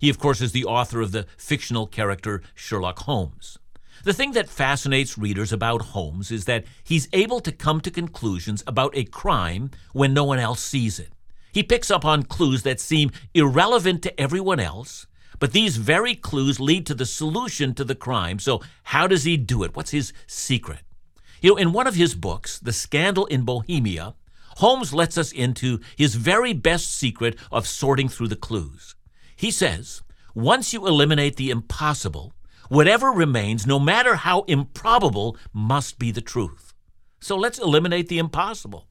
He, 0.00 0.08
of 0.08 0.18
course, 0.18 0.40
is 0.40 0.52
the 0.52 0.64
author 0.64 1.02
of 1.02 1.12
the 1.12 1.26
fictional 1.36 1.86
character 1.86 2.42
Sherlock 2.54 3.00
Holmes. 3.00 3.58
The 4.02 4.14
thing 4.14 4.32
that 4.32 4.48
fascinates 4.48 5.18
readers 5.18 5.52
about 5.52 5.82
Holmes 5.82 6.30
is 6.30 6.46
that 6.46 6.64
he's 6.82 7.06
able 7.12 7.40
to 7.40 7.52
come 7.52 7.82
to 7.82 7.90
conclusions 7.90 8.64
about 8.66 8.96
a 8.96 9.04
crime 9.04 9.70
when 9.92 10.14
no 10.14 10.24
one 10.24 10.38
else 10.38 10.60
sees 10.60 10.98
it. 10.98 11.12
He 11.52 11.62
picks 11.62 11.90
up 11.90 12.06
on 12.06 12.22
clues 12.22 12.62
that 12.62 12.80
seem 12.80 13.10
irrelevant 13.34 14.02
to 14.04 14.18
everyone 14.18 14.58
else, 14.58 15.06
but 15.38 15.52
these 15.52 15.76
very 15.76 16.14
clues 16.14 16.58
lead 16.58 16.86
to 16.86 16.94
the 16.94 17.04
solution 17.04 17.74
to 17.74 17.84
the 17.84 17.94
crime. 17.94 18.38
So, 18.38 18.62
how 18.84 19.06
does 19.06 19.24
he 19.24 19.36
do 19.36 19.62
it? 19.64 19.76
What's 19.76 19.90
his 19.90 20.14
secret? 20.26 20.80
You 21.42 21.50
know, 21.50 21.56
in 21.56 21.72
one 21.72 21.86
of 21.86 21.94
his 21.94 22.14
books, 22.14 22.58
The 22.58 22.72
Scandal 22.72 23.26
in 23.26 23.42
Bohemia, 23.42 24.14
Holmes 24.56 24.94
lets 24.94 25.18
us 25.18 25.30
into 25.30 25.78
his 25.96 26.14
very 26.14 26.54
best 26.54 26.94
secret 26.94 27.38
of 27.52 27.66
sorting 27.66 28.08
through 28.08 28.28
the 28.28 28.36
clues. 28.36 28.94
He 29.40 29.50
says, 29.50 30.02
once 30.34 30.74
you 30.74 30.86
eliminate 30.86 31.36
the 31.36 31.48
impossible, 31.48 32.34
whatever 32.68 33.10
remains, 33.10 33.66
no 33.66 33.78
matter 33.78 34.16
how 34.16 34.42
improbable, 34.42 35.34
must 35.54 35.98
be 35.98 36.10
the 36.10 36.20
truth. 36.20 36.74
So 37.20 37.38
let's 37.38 37.58
eliminate 37.58 38.08
the 38.08 38.18
impossible. 38.18 38.86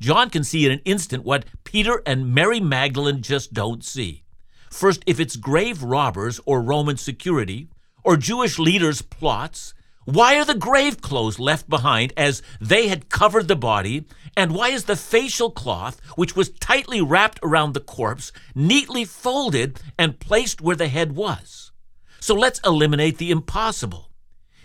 John 0.00 0.30
can 0.30 0.42
see 0.42 0.64
in 0.64 0.72
an 0.72 0.80
instant 0.86 1.22
what 1.22 1.44
Peter 1.64 2.02
and 2.06 2.32
Mary 2.32 2.60
Magdalene 2.60 3.20
just 3.20 3.52
don't 3.52 3.84
see. 3.84 4.22
First, 4.70 5.02
if 5.06 5.20
it's 5.20 5.36
grave 5.36 5.82
robbers 5.82 6.40
or 6.46 6.62
Roman 6.62 6.96
security 6.96 7.68
or 8.02 8.16
Jewish 8.16 8.58
leaders' 8.58 9.02
plots, 9.02 9.74
why 10.14 10.38
are 10.38 10.44
the 10.44 10.54
grave 10.54 11.00
clothes 11.00 11.38
left 11.38 11.68
behind 11.68 12.12
as 12.16 12.42
they 12.60 12.88
had 12.88 13.08
covered 13.08 13.48
the 13.48 13.56
body? 13.56 14.06
And 14.36 14.54
why 14.54 14.68
is 14.68 14.84
the 14.84 14.96
facial 14.96 15.50
cloth, 15.50 16.00
which 16.16 16.36
was 16.36 16.50
tightly 16.50 17.00
wrapped 17.00 17.38
around 17.42 17.74
the 17.74 17.80
corpse, 17.80 18.32
neatly 18.54 19.04
folded 19.04 19.80
and 19.98 20.20
placed 20.20 20.60
where 20.60 20.76
the 20.76 20.88
head 20.88 21.12
was? 21.12 21.72
So 22.20 22.34
let's 22.34 22.60
eliminate 22.64 23.18
the 23.18 23.30
impossible. 23.30 24.10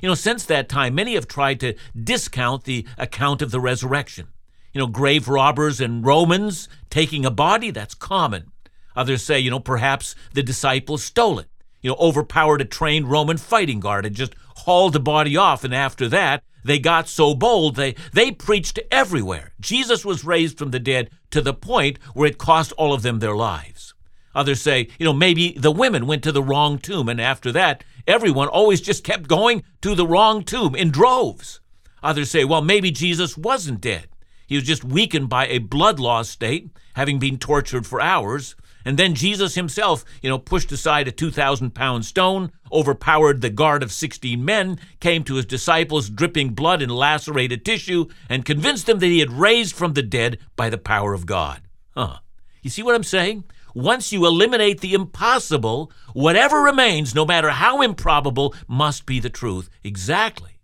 You 0.01 0.10
know, 0.10 0.15
since 0.15 0.45
that 0.45 0.69
time, 0.69 0.95
many 0.95 1.15
have 1.15 1.27
tried 1.27 1.60
to 1.62 1.75
discount 1.95 2.63
the 2.63 2.86
account 2.97 3.41
of 3.41 3.51
the 3.51 3.60
resurrection. 3.60 4.27
You 4.73 4.79
know, 4.79 4.88
grave 4.88 5.27
robbers 5.27 5.79
and 5.79 6.05
Romans 6.05 6.67
taking 6.89 7.25
a 7.25 7.31
body, 7.31 7.71
that's 7.71 7.93
common. 7.93 8.51
Others 8.95 9.23
say, 9.23 9.39
you 9.39 9.49
know, 9.49 9.60
perhaps 9.60 10.15
the 10.34 10.43
disciples 10.43 11.03
stole 11.03 11.39
it 11.39 11.47
you 11.86 11.91
know, 11.91 11.97
overpowered 11.99 12.62
a 12.62 12.65
trained 12.65 13.12
Roman 13.12 13.38
fighting 13.38 13.79
guard 13.79 14.08
and 14.08 14.15
just 14.15 14.34
hauled 14.65 14.93
the 14.93 14.99
body 14.99 15.38
off. 15.38 15.63
And 15.63 15.73
after 15.73 16.08
that, 16.10 16.43
they 16.63 16.80
got 16.80 17.08
so 17.08 17.36
bold, 17.36 17.75
they, 17.75 17.95
they 18.13 18.32
preached 18.32 18.80
everywhere. 18.91 19.54
Jesus 19.60 20.04
was 20.04 20.25
raised 20.25 20.58
from 20.58 20.71
the 20.71 20.80
dead 20.80 21.12
to 21.30 21.39
the 21.39 21.54
point 21.54 21.99
where 22.13 22.28
it 22.28 22.39
cost 22.39 22.71
all 22.73 22.91
of 22.91 23.04
them 23.04 23.19
their 23.19 23.36
lives. 23.36 23.93
Others 24.34 24.62
say, 24.62 24.89
you 24.97 25.06
know, 25.06 25.13
maybe 25.13 25.56
the 25.58 25.71
women 25.71 26.08
went 26.08 26.23
to 26.23 26.32
the 26.32 26.43
wrong 26.43 26.80
tomb, 26.80 27.08
and 27.08 27.21
after 27.21 27.51
that, 27.51 27.84
everyone 28.08 28.47
always 28.47 28.82
just 28.82 29.04
kept 29.04 29.28
going 29.28 29.63
to 29.82 29.93
the 29.93 30.08
wrong 30.08 30.43
tomb 30.43 30.75
in 30.75 30.89
droves. 30.89 31.62
Others 32.01 32.32
say, 32.32 32.43
well, 32.43 32.62
maybe 32.62 32.91
Jesus 32.91 33.38
wasn't 33.38 33.80
dead. 33.80 34.08
He 34.47 34.56
was 34.56 34.65
just 34.65 34.84
weakened 34.84 35.30
by 35.30 35.47
a 35.47 35.60
blood 35.60 35.99
loss 35.99 36.30
state, 36.30 36.69
having 36.95 37.19
been 37.19 37.38
tortured 37.38 37.86
for 37.86 38.01
hours. 38.01 38.56
And 38.86 38.98
then 38.98 39.15
Jesus 39.15 39.56
himself, 39.56 40.06
you 40.21 40.30
know, 40.30 40.38
pushed 40.38 40.71
aside 40.71 41.08
a 41.08 41.12
2,000 41.12 41.71
pound 41.71 42.06
stone, 42.06 42.52
overpowered 42.71 43.41
the 43.41 43.50
guard 43.50 43.82
of 43.82 43.91
16 43.91 44.45
men, 44.45 44.80
came 45.00 45.24
to 45.24 45.36
his 45.36 45.45
disciples 45.45 46.10
dripping 46.10 46.50
blood 46.50 46.84
and 46.84 46.91
lacerated 46.91 47.65
tissue, 47.65 48.06
and 48.30 48.45
convinced 48.45 48.86
them 48.86 49.00
that 49.00 49.08
he 49.08 49.19
had 49.19 49.32
raised 49.32 49.76
from 49.76 49.93
the 49.93 50.04
dead 50.04 50.38
by 50.56 50.69
the 50.69 50.78
power 50.78 51.13
of 51.13 51.26
God. 51.26 51.62
Huh. 51.98 52.19
You 52.62 52.69
see 52.69 52.84
what 52.84 52.95
I'm 52.95 53.04
saying? 53.04 53.43
Once 53.74 54.13
you 54.13 54.26
eliminate 54.26 54.80
the 54.80 54.93
impossible, 54.93 55.91
whatever 56.13 56.62
remains, 56.62 57.13
no 57.13 57.26
matter 57.26 57.50
how 57.50 57.82
improbable, 57.82 58.54
must 58.67 59.06
be 59.06 59.19
the 59.19 59.30
truth. 59.30 59.69
Exactly. 59.84 60.62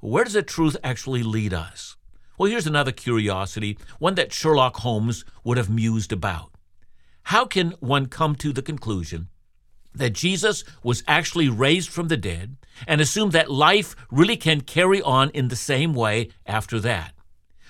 Where 0.00 0.24
does 0.24 0.32
the 0.32 0.42
truth 0.42 0.76
actually 0.82 1.22
lead 1.22 1.54
us? 1.54 1.96
Well, 2.36 2.50
here's 2.50 2.66
another 2.66 2.90
curiosity, 2.90 3.78
one 4.00 4.16
that 4.16 4.32
Sherlock 4.32 4.78
Holmes 4.78 5.24
would 5.44 5.56
have 5.56 5.70
mused 5.70 6.10
about. 6.10 6.50
How 7.24 7.46
can 7.46 7.72
one 7.80 8.06
come 8.06 8.34
to 8.36 8.52
the 8.52 8.62
conclusion 8.62 9.28
that 9.94 10.10
Jesus 10.10 10.64
was 10.82 11.02
actually 11.06 11.48
raised 11.48 11.88
from 11.88 12.08
the 12.08 12.16
dead 12.16 12.56
and 12.86 13.00
assume 13.00 13.30
that 13.30 13.50
life 13.50 13.96
really 14.10 14.36
can 14.36 14.60
carry 14.60 15.00
on 15.00 15.30
in 15.30 15.48
the 15.48 15.56
same 15.56 15.94
way 15.94 16.30
after 16.46 16.78
that? 16.80 17.14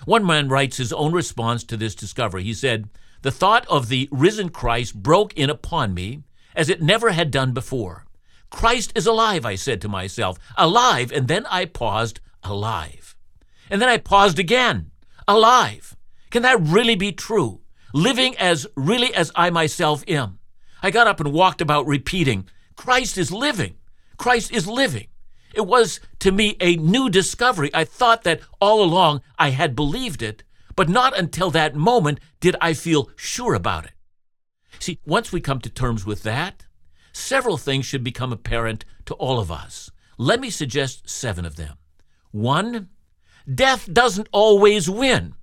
One 0.04 0.26
man 0.26 0.48
writes 0.48 0.76
his 0.76 0.92
own 0.92 1.12
response 1.12 1.62
to 1.64 1.76
this 1.76 1.94
discovery. 1.94 2.42
He 2.42 2.52
said, 2.52 2.88
The 3.22 3.30
thought 3.30 3.66
of 3.68 3.88
the 3.88 4.08
risen 4.10 4.48
Christ 4.48 5.00
broke 5.00 5.32
in 5.34 5.50
upon 5.50 5.94
me 5.94 6.24
as 6.56 6.68
it 6.68 6.82
never 6.82 7.12
had 7.12 7.30
done 7.30 7.52
before. 7.52 8.06
Christ 8.50 8.92
is 8.94 9.06
alive, 9.06 9.46
I 9.46 9.54
said 9.54 9.80
to 9.82 9.88
myself. 9.88 10.38
Alive. 10.56 11.12
And 11.12 11.28
then 11.28 11.46
I 11.46 11.64
paused, 11.64 12.20
alive. 12.42 13.16
And 13.70 13.80
then 13.80 13.88
I 13.88 13.98
paused 13.98 14.38
again, 14.38 14.90
alive. 15.26 15.96
Can 16.30 16.42
that 16.42 16.60
really 16.60 16.96
be 16.96 17.12
true? 17.12 17.60
Living 17.96 18.36
as 18.38 18.66
really 18.74 19.14
as 19.14 19.30
I 19.36 19.50
myself 19.50 20.02
am. 20.08 20.40
I 20.82 20.90
got 20.90 21.06
up 21.06 21.20
and 21.20 21.32
walked 21.32 21.60
about 21.60 21.86
repeating, 21.86 22.48
Christ 22.74 23.16
is 23.16 23.30
living. 23.30 23.76
Christ 24.16 24.50
is 24.50 24.66
living. 24.66 25.06
It 25.54 25.64
was 25.68 26.00
to 26.18 26.32
me 26.32 26.56
a 26.60 26.74
new 26.74 27.08
discovery. 27.08 27.70
I 27.72 27.84
thought 27.84 28.24
that 28.24 28.40
all 28.60 28.82
along 28.82 29.22
I 29.38 29.50
had 29.50 29.76
believed 29.76 30.22
it, 30.22 30.42
but 30.74 30.88
not 30.88 31.16
until 31.16 31.52
that 31.52 31.76
moment 31.76 32.18
did 32.40 32.56
I 32.60 32.74
feel 32.74 33.10
sure 33.14 33.54
about 33.54 33.84
it. 33.84 33.92
See, 34.80 34.98
once 35.06 35.30
we 35.30 35.40
come 35.40 35.60
to 35.60 35.70
terms 35.70 36.04
with 36.04 36.24
that, 36.24 36.66
several 37.12 37.56
things 37.56 37.86
should 37.86 38.02
become 38.02 38.32
apparent 38.32 38.84
to 39.06 39.14
all 39.14 39.38
of 39.38 39.52
us. 39.52 39.88
Let 40.18 40.40
me 40.40 40.50
suggest 40.50 41.08
seven 41.08 41.44
of 41.44 41.54
them. 41.54 41.76
One, 42.32 42.88
death 43.48 43.88
doesn't 43.92 44.28
always 44.32 44.90
win. 44.90 45.36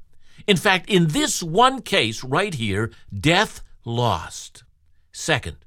In 0.47 0.57
fact, 0.57 0.89
in 0.89 1.07
this 1.07 1.43
one 1.43 1.81
case 1.81 2.23
right 2.23 2.53
here, 2.53 2.91
death 3.17 3.61
lost. 3.85 4.63
Second, 5.11 5.57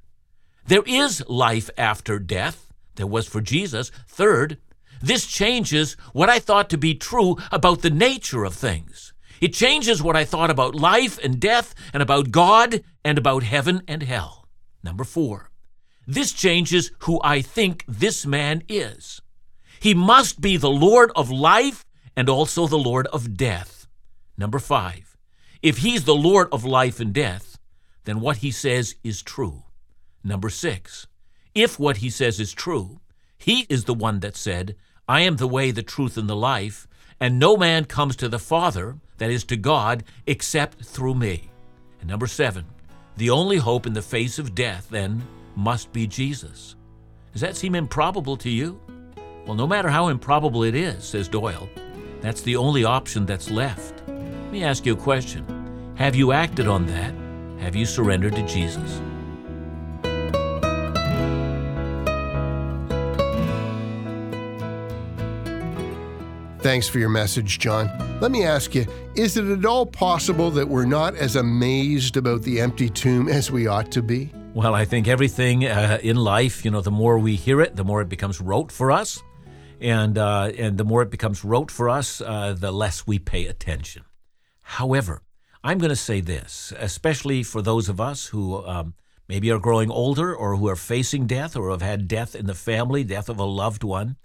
there 0.66 0.82
is 0.86 1.26
life 1.28 1.70
after 1.76 2.18
death. 2.18 2.72
There 2.96 3.06
was 3.06 3.26
for 3.26 3.40
Jesus. 3.40 3.90
Third, 4.08 4.58
this 5.02 5.26
changes 5.26 5.96
what 6.12 6.30
I 6.30 6.38
thought 6.38 6.70
to 6.70 6.78
be 6.78 6.94
true 6.94 7.36
about 7.52 7.82
the 7.82 7.90
nature 7.90 8.44
of 8.44 8.54
things. 8.54 9.12
It 9.40 9.52
changes 9.52 10.02
what 10.02 10.16
I 10.16 10.24
thought 10.24 10.50
about 10.50 10.74
life 10.74 11.18
and 11.22 11.38
death 11.38 11.74
and 11.92 12.02
about 12.02 12.30
God 12.30 12.82
and 13.04 13.18
about 13.18 13.42
heaven 13.42 13.82
and 13.86 14.02
hell. 14.02 14.46
Number 14.82 15.04
four, 15.04 15.50
this 16.06 16.32
changes 16.32 16.90
who 17.00 17.20
I 17.22 17.42
think 17.42 17.84
this 17.86 18.24
man 18.24 18.62
is. 18.68 19.20
He 19.80 19.92
must 19.92 20.40
be 20.40 20.56
the 20.56 20.70
Lord 20.70 21.10
of 21.14 21.30
life 21.30 21.84
and 22.16 22.28
also 22.28 22.66
the 22.66 22.78
Lord 22.78 23.06
of 23.08 23.36
death. 23.36 23.73
Number 24.36 24.58
five, 24.58 25.16
if 25.62 25.78
he's 25.78 26.04
the 26.04 26.14
Lord 26.14 26.48
of 26.52 26.64
life 26.64 27.00
and 27.00 27.12
death, 27.12 27.58
then 28.04 28.20
what 28.20 28.38
he 28.38 28.50
says 28.50 28.96
is 29.02 29.22
true. 29.22 29.62
Number 30.22 30.50
six, 30.50 31.06
if 31.54 31.78
what 31.78 31.98
he 31.98 32.10
says 32.10 32.40
is 32.40 32.52
true, 32.52 33.00
he 33.38 33.66
is 33.68 33.84
the 33.84 33.94
one 33.94 34.20
that 34.20 34.36
said, 34.36 34.76
I 35.08 35.20
am 35.20 35.36
the 35.36 35.46
way, 35.46 35.70
the 35.70 35.82
truth, 35.82 36.16
and 36.16 36.28
the 36.28 36.36
life, 36.36 36.86
and 37.20 37.38
no 37.38 37.56
man 37.56 37.84
comes 37.84 38.16
to 38.16 38.28
the 38.28 38.38
Father, 38.38 38.98
that 39.18 39.30
is 39.30 39.44
to 39.44 39.56
God, 39.56 40.04
except 40.26 40.84
through 40.84 41.14
me. 41.14 41.50
And 42.00 42.08
number 42.08 42.26
seven, 42.26 42.64
the 43.16 43.30
only 43.30 43.58
hope 43.58 43.86
in 43.86 43.92
the 43.92 44.02
face 44.02 44.38
of 44.38 44.54
death, 44.54 44.88
then, 44.90 45.22
must 45.54 45.92
be 45.92 46.06
Jesus. 46.06 46.74
Does 47.32 47.42
that 47.42 47.56
seem 47.56 47.74
improbable 47.74 48.36
to 48.38 48.50
you? 48.50 48.80
Well, 49.46 49.54
no 49.54 49.66
matter 49.66 49.88
how 49.88 50.08
improbable 50.08 50.64
it 50.64 50.74
is, 50.74 51.04
says 51.04 51.28
Doyle, 51.28 51.68
that's 52.20 52.40
the 52.40 52.56
only 52.56 52.84
option 52.84 53.26
that's 53.26 53.50
left. 53.50 54.02
Let 54.54 54.60
me 54.60 54.66
ask 54.66 54.86
you 54.86 54.92
a 54.92 54.96
question 54.96 55.44
Have 55.96 56.14
you 56.14 56.30
acted 56.30 56.68
on 56.68 56.86
that? 56.86 57.12
Have 57.60 57.74
you 57.74 57.84
surrendered 57.84 58.36
to 58.36 58.46
Jesus? 58.46 59.00
Thanks 66.60 66.88
for 66.88 67.00
your 67.00 67.08
message, 67.08 67.58
John. 67.58 67.90
Let 68.20 68.30
me 68.30 68.44
ask 68.44 68.76
you 68.76 68.86
is 69.16 69.36
it 69.36 69.44
at 69.44 69.64
all 69.64 69.86
possible 69.86 70.52
that 70.52 70.68
we're 70.68 70.84
not 70.84 71.16
as 71.16 71.34
amazed 71.34 72.16
about 72.16 72.42
the 72.42 72.60
empty 72.60 72.88
tomb 72.88 73.28
as 73.28 73.50
we 73.50 73.66
ought 73.66 73.90
to 73.90 74.02
be? 74.02 74.30
Well, 74.54 74.76
I 74.76 74.84
think 74.84 75.08
everything 75.08 75.64
uh, 75.64 75.98
in 76.00 76.14
life, 76.14 76.64
you 76.64 76.70
know, 76.70 76.80
the 76.80 76.92
more 76.92 77.18
we 77.18 77.34
hear 77.34 77.60
it, 77.60 77.74
the 77.74 77.82
more 77.82 78.02
it 78.02 78.08
becomes 78.08 78.40
rote 78.40 78.70
for 78.70 78.92
us. 78.92 79.20
And, 79.80 80.16
uh, 80.16 80.52
and 80.56 80.78
the 80.78 80.84
more 80.84 81.02
it 81.02 81.10
becomes 81.10 81.42
rote 81.42 81.72
for 81.72 81.90
us, 81.90 82.20
uh, 82.20 82.54
the 82.56 82.70
less 82.70 83.04
we 83.04 83.18
pay 83.18 83.46
attention. 83.46 84.04
However, 84.64 85.22
I'm 85.62 85.78
going 85.78 85.90
to 85.90 85.96
say 85.96 86.20
this, 86.20 86.72
especially 86.78 87.42
for 87.42 87.62
those 87.62 87.88
of 87.88 88.00
us 88.00 88.26
who 88.26 88.66
um, 88.66 88.94
maybe 89.28 89.50
are 89.50 89.58
growing 89.58 89.90
older 89.90 90.34
or 90.34 90.56
who 90.56 90.68
are 90.68 90.76
facing 90.76 91.26
death 91.26 91.56
or 91.56 91.70
have 91.70 91.82
had 91.82 92.08
death 92.08 92.34
in 92.34 92.46
the 92.46 92.54
family, 92.54 93.04
death 93.04 93.28
of 93.28 93.38
a 93.38 93.44
loved 93.44 93.84
one. 93.84 94.16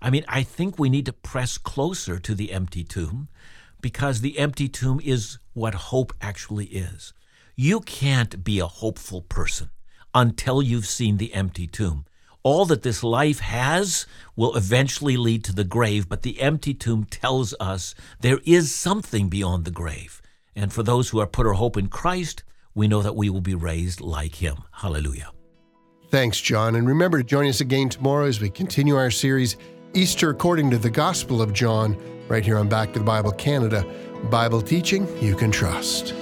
I 0.00 0.10
mean, 0.10 0.24
I 0.28 0.42
think 0.42 0.78
we 0.78 0.88
need 0.88 1.06
to 1.06 1.12
press 1.12 1.58
closer 1.58 2.18
to 2.20 2.34
the 2.34 2.52
empty 2.52 2.84
tomb 2.84 3.28
because 3.80 4.20
the 4.20 4.38
empty 4.38 4.68
tomb 4.68 5.00
is 5.04 5.38
what 5.52 5.74
hope 5.74 6.12
actually 6.20 6.66
is. 6.66 7.12
You 7.56 7.80
can't 7.80 8.44
be 8.44 8.60
a 8.60 8.66
hopeful 8.66 9.22
person 9.22 9.70
until 10.14 10.62
you've 10.62 10.86
seen 10.86 11.16
the 11.16 11.34
empty 11.34 11.66
tomb. 11.66 12.04
All 12.42 12.64
that 12.66 12.82
this 12.82 13.02
life 13.02 13.40
has 13.40 14.06
will 14.36 14.56
eventually 14.56 15.16
lead 15.16 15.44
to 15.44 15.54
the 15.54 15.64
grave, 15.64 16.08
but 16.08 16.22
the 16.22 16.40
empty 16.40 16.72
tomb 16.72 17.04
tells 17.04 17.54
us 17.58 17.94
there 18.20 18.40
is 18.44 18.74
something 18.74 19.28
beyond 19.28 19.64
the 19.64 19.70
grave. 19.70 20.22
And 20.54 20.72
for 20.72 20.82
those 20.82 21.10
who 21.10 21.20
are 21.20 21.26
put 21.26 21.46
our 21.46 21.54
hope 21.54 21.76
in 21.76 21.88
Christ, 21.88 22.42
we 22.74 22.88
know 22.88 23.02
that 23.02 23.16
we 23.16 23.28
will 23.28 23.40
be 23.40 23.54
raised 23.54 24.00
like 24.00 24.36
him. 24.36 24.58
Hallelujah. 24.70 25.32
Thanks, 26.10 26.40
John. 26.40 26.76
And 26.76 26.88
remember 26.88 27.18
to 27.18 27.24
join 27.24 27.48
us 27.48 27.60
again 27.60 27.88
tomorrow 27.88 28.26
as 28.26 28.40
we 28.40 28.48
continue 28.48 28.96
our 28.96 29.10
series 29.10 29.56
Easter 29.94 30.30
according 30.30 30.70
to 30.70 30.78
the 30.78 30.90
Gospel 30.90 31.42
of 31.42 31.52
John, 31.52 31.96
right 32.28 32.44
here 32.44 32.58
on 32.58 32.68
Back 32.68 32.92
to 32.92 32.98
the 32.98 33.04
Bible 33.04 33.32
Canada. 33.32 33.84
Bible 34.30 34.62
teaching 34.62 35.06
you 35.22 35.34
can 35.36 35.50
trust. 35.50 36.14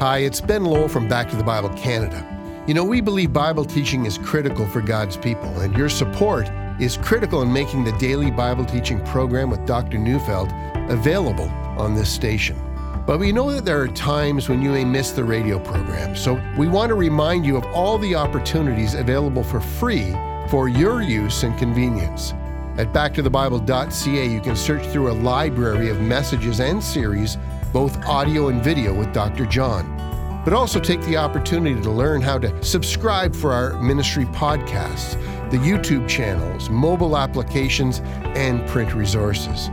Hi, 0.00 0.20
it's 0.20 0.40
Ben 0.40 0.64
Lowell 0.64 0.88
from 0.88 1.08
Back 1.08 1.28
to 1.28 1.36
the 1.36 1.44
Bible 1.44 1.68
Canada. 1.76 2.26
You 2.66 2.72
know, 2.72 2.84
we 2.84 3.02
believe 3.02 3.34
Bible 3.34 3.66
teaching 3.66 4.06
is 4.06 4.16
critical 4.16 4.66
for 4.66 4.80
God's 4.80 5.14
people, 5.14 5.60
and 5.60 5.76
your 5.76 5.90
support 5.90 6.48
is 6.80 6.96
critical 6.96 7.42
in 7.42 7.52
making 7.52 7.84
the 7.84 7.92
daily 7.98 8.30
Bible 8.30 8.64
teaching 8.64 9.04
program 9.04 9.50
with 9.50 9.66
Dr. 9.66 9.98
Neufeld 9.98 10.48
available 10.88 11.50
on 11.76 11.94
this 11.94 12.10
station. 12.10 12.58
But 13.06 13.18
we 13.18 13.30
know 13.30 13.52
that 13.52 13.66
there 13.66 13.78
are 13.78 13.88
times 13.88 14.48
when 14.48 14.62
you 14.62 14.70
may 14.70 14.86
miss 14.86 15.10
the 15.10 15.22
radio 15.22 15.58
program, 15.58 16.16
so 16.16 16.42
we 16.56 16.66
want 16.66 16.88
to 16.88 16.94
remind 16.94 17.44
you 17.44 17.58
of 17.58 17.66
all 17.66 17.98
the 17.98 18.14
opportunities 18.14 18.94
available 18.94 19.44
for 19.44 19.60
free 19.60 20.16
for 20.48 20.70
your 20.70 21.02
use 21.02 21.42
and 21.42 21.58
convenience. 21.58 22.32
At 22.78 22.94
backtothebible.ca, 22.94 24.26
you 24.26 24.40
can 24.40 24.56
search 24.56 24.86
through 24.86 25.10
a 25.10 25.20
library 25.20 25.90
of 25.90 26.00
messages 26.00 26.60
and 26.60 26.82
series, 26.82 27.36
both 27.72 27.96
audio 28.04 28.48
and 28.48 28.62
video, 28.62 28.92
with 28.92 29.12
Dr. 29.12 29.46
John. 29.46 29.96
But 30.44 30.54
also 30.54 30.80
take 30.80 31.00
the 31.02 31.16
opportunity 31.16 31.80
to 31.80 31.90
learn 31.90 32.22
how 32.22 32.38
to 32.38 32.62
subscribe 32.62 33.34
for 33.34 33.52
our 33.52 33.80
ministry 33.80 34.24
podcasts, 34.26 35.14
the 35.50 35.58
YouTube 35.58 36.08
channels, 36.08 36.70
mobile 36.70 37.16
applications, 37.16 38.00
and 38.34 38.66
print 38.68 38.94
resources. 38.94 39.68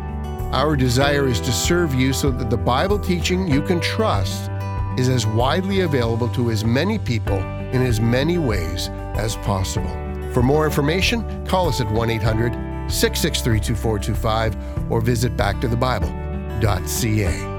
Our 0.52 0.76
desire 0.76 1.28
is 1.28 1.40
to 1.42 1.52
serve 1.52 1.94
you 1.94 2.14
so 2.14 2.32
that 2.32 2.50
the 2.50 2.58
Bible 2.58 3.00
teaching 3.00 3.48
you 3.48 3.62
can 3.62 3.80
trust 3.80 4.50
is 4.98 5.10
as 5.10 5.28
widely 5.28 5.82
available 5.82 6.30
to 6.30 6.50
as 6.52 6.66
many 6.66 6.98
people 6.98 7.38
in 7.38 7.82
as 7.82 8.00
many 8.00 8.38
ways 8.38 8.88
as 9.16 9.36
possible. 9.38 9.92
For 10.34 10.42
more 10.42 10.66
information, 10.66 11.46
call 11.46 11.68
us 11.68 11.82
at 11.82 11.92
1 11.92 12.10
800 12.10 12.54
663 12.90 13.60
2425 13.60 14.92
or 14.92 15.02
visit 15.02 15.36
backtothebible.ca. 15.36 17.57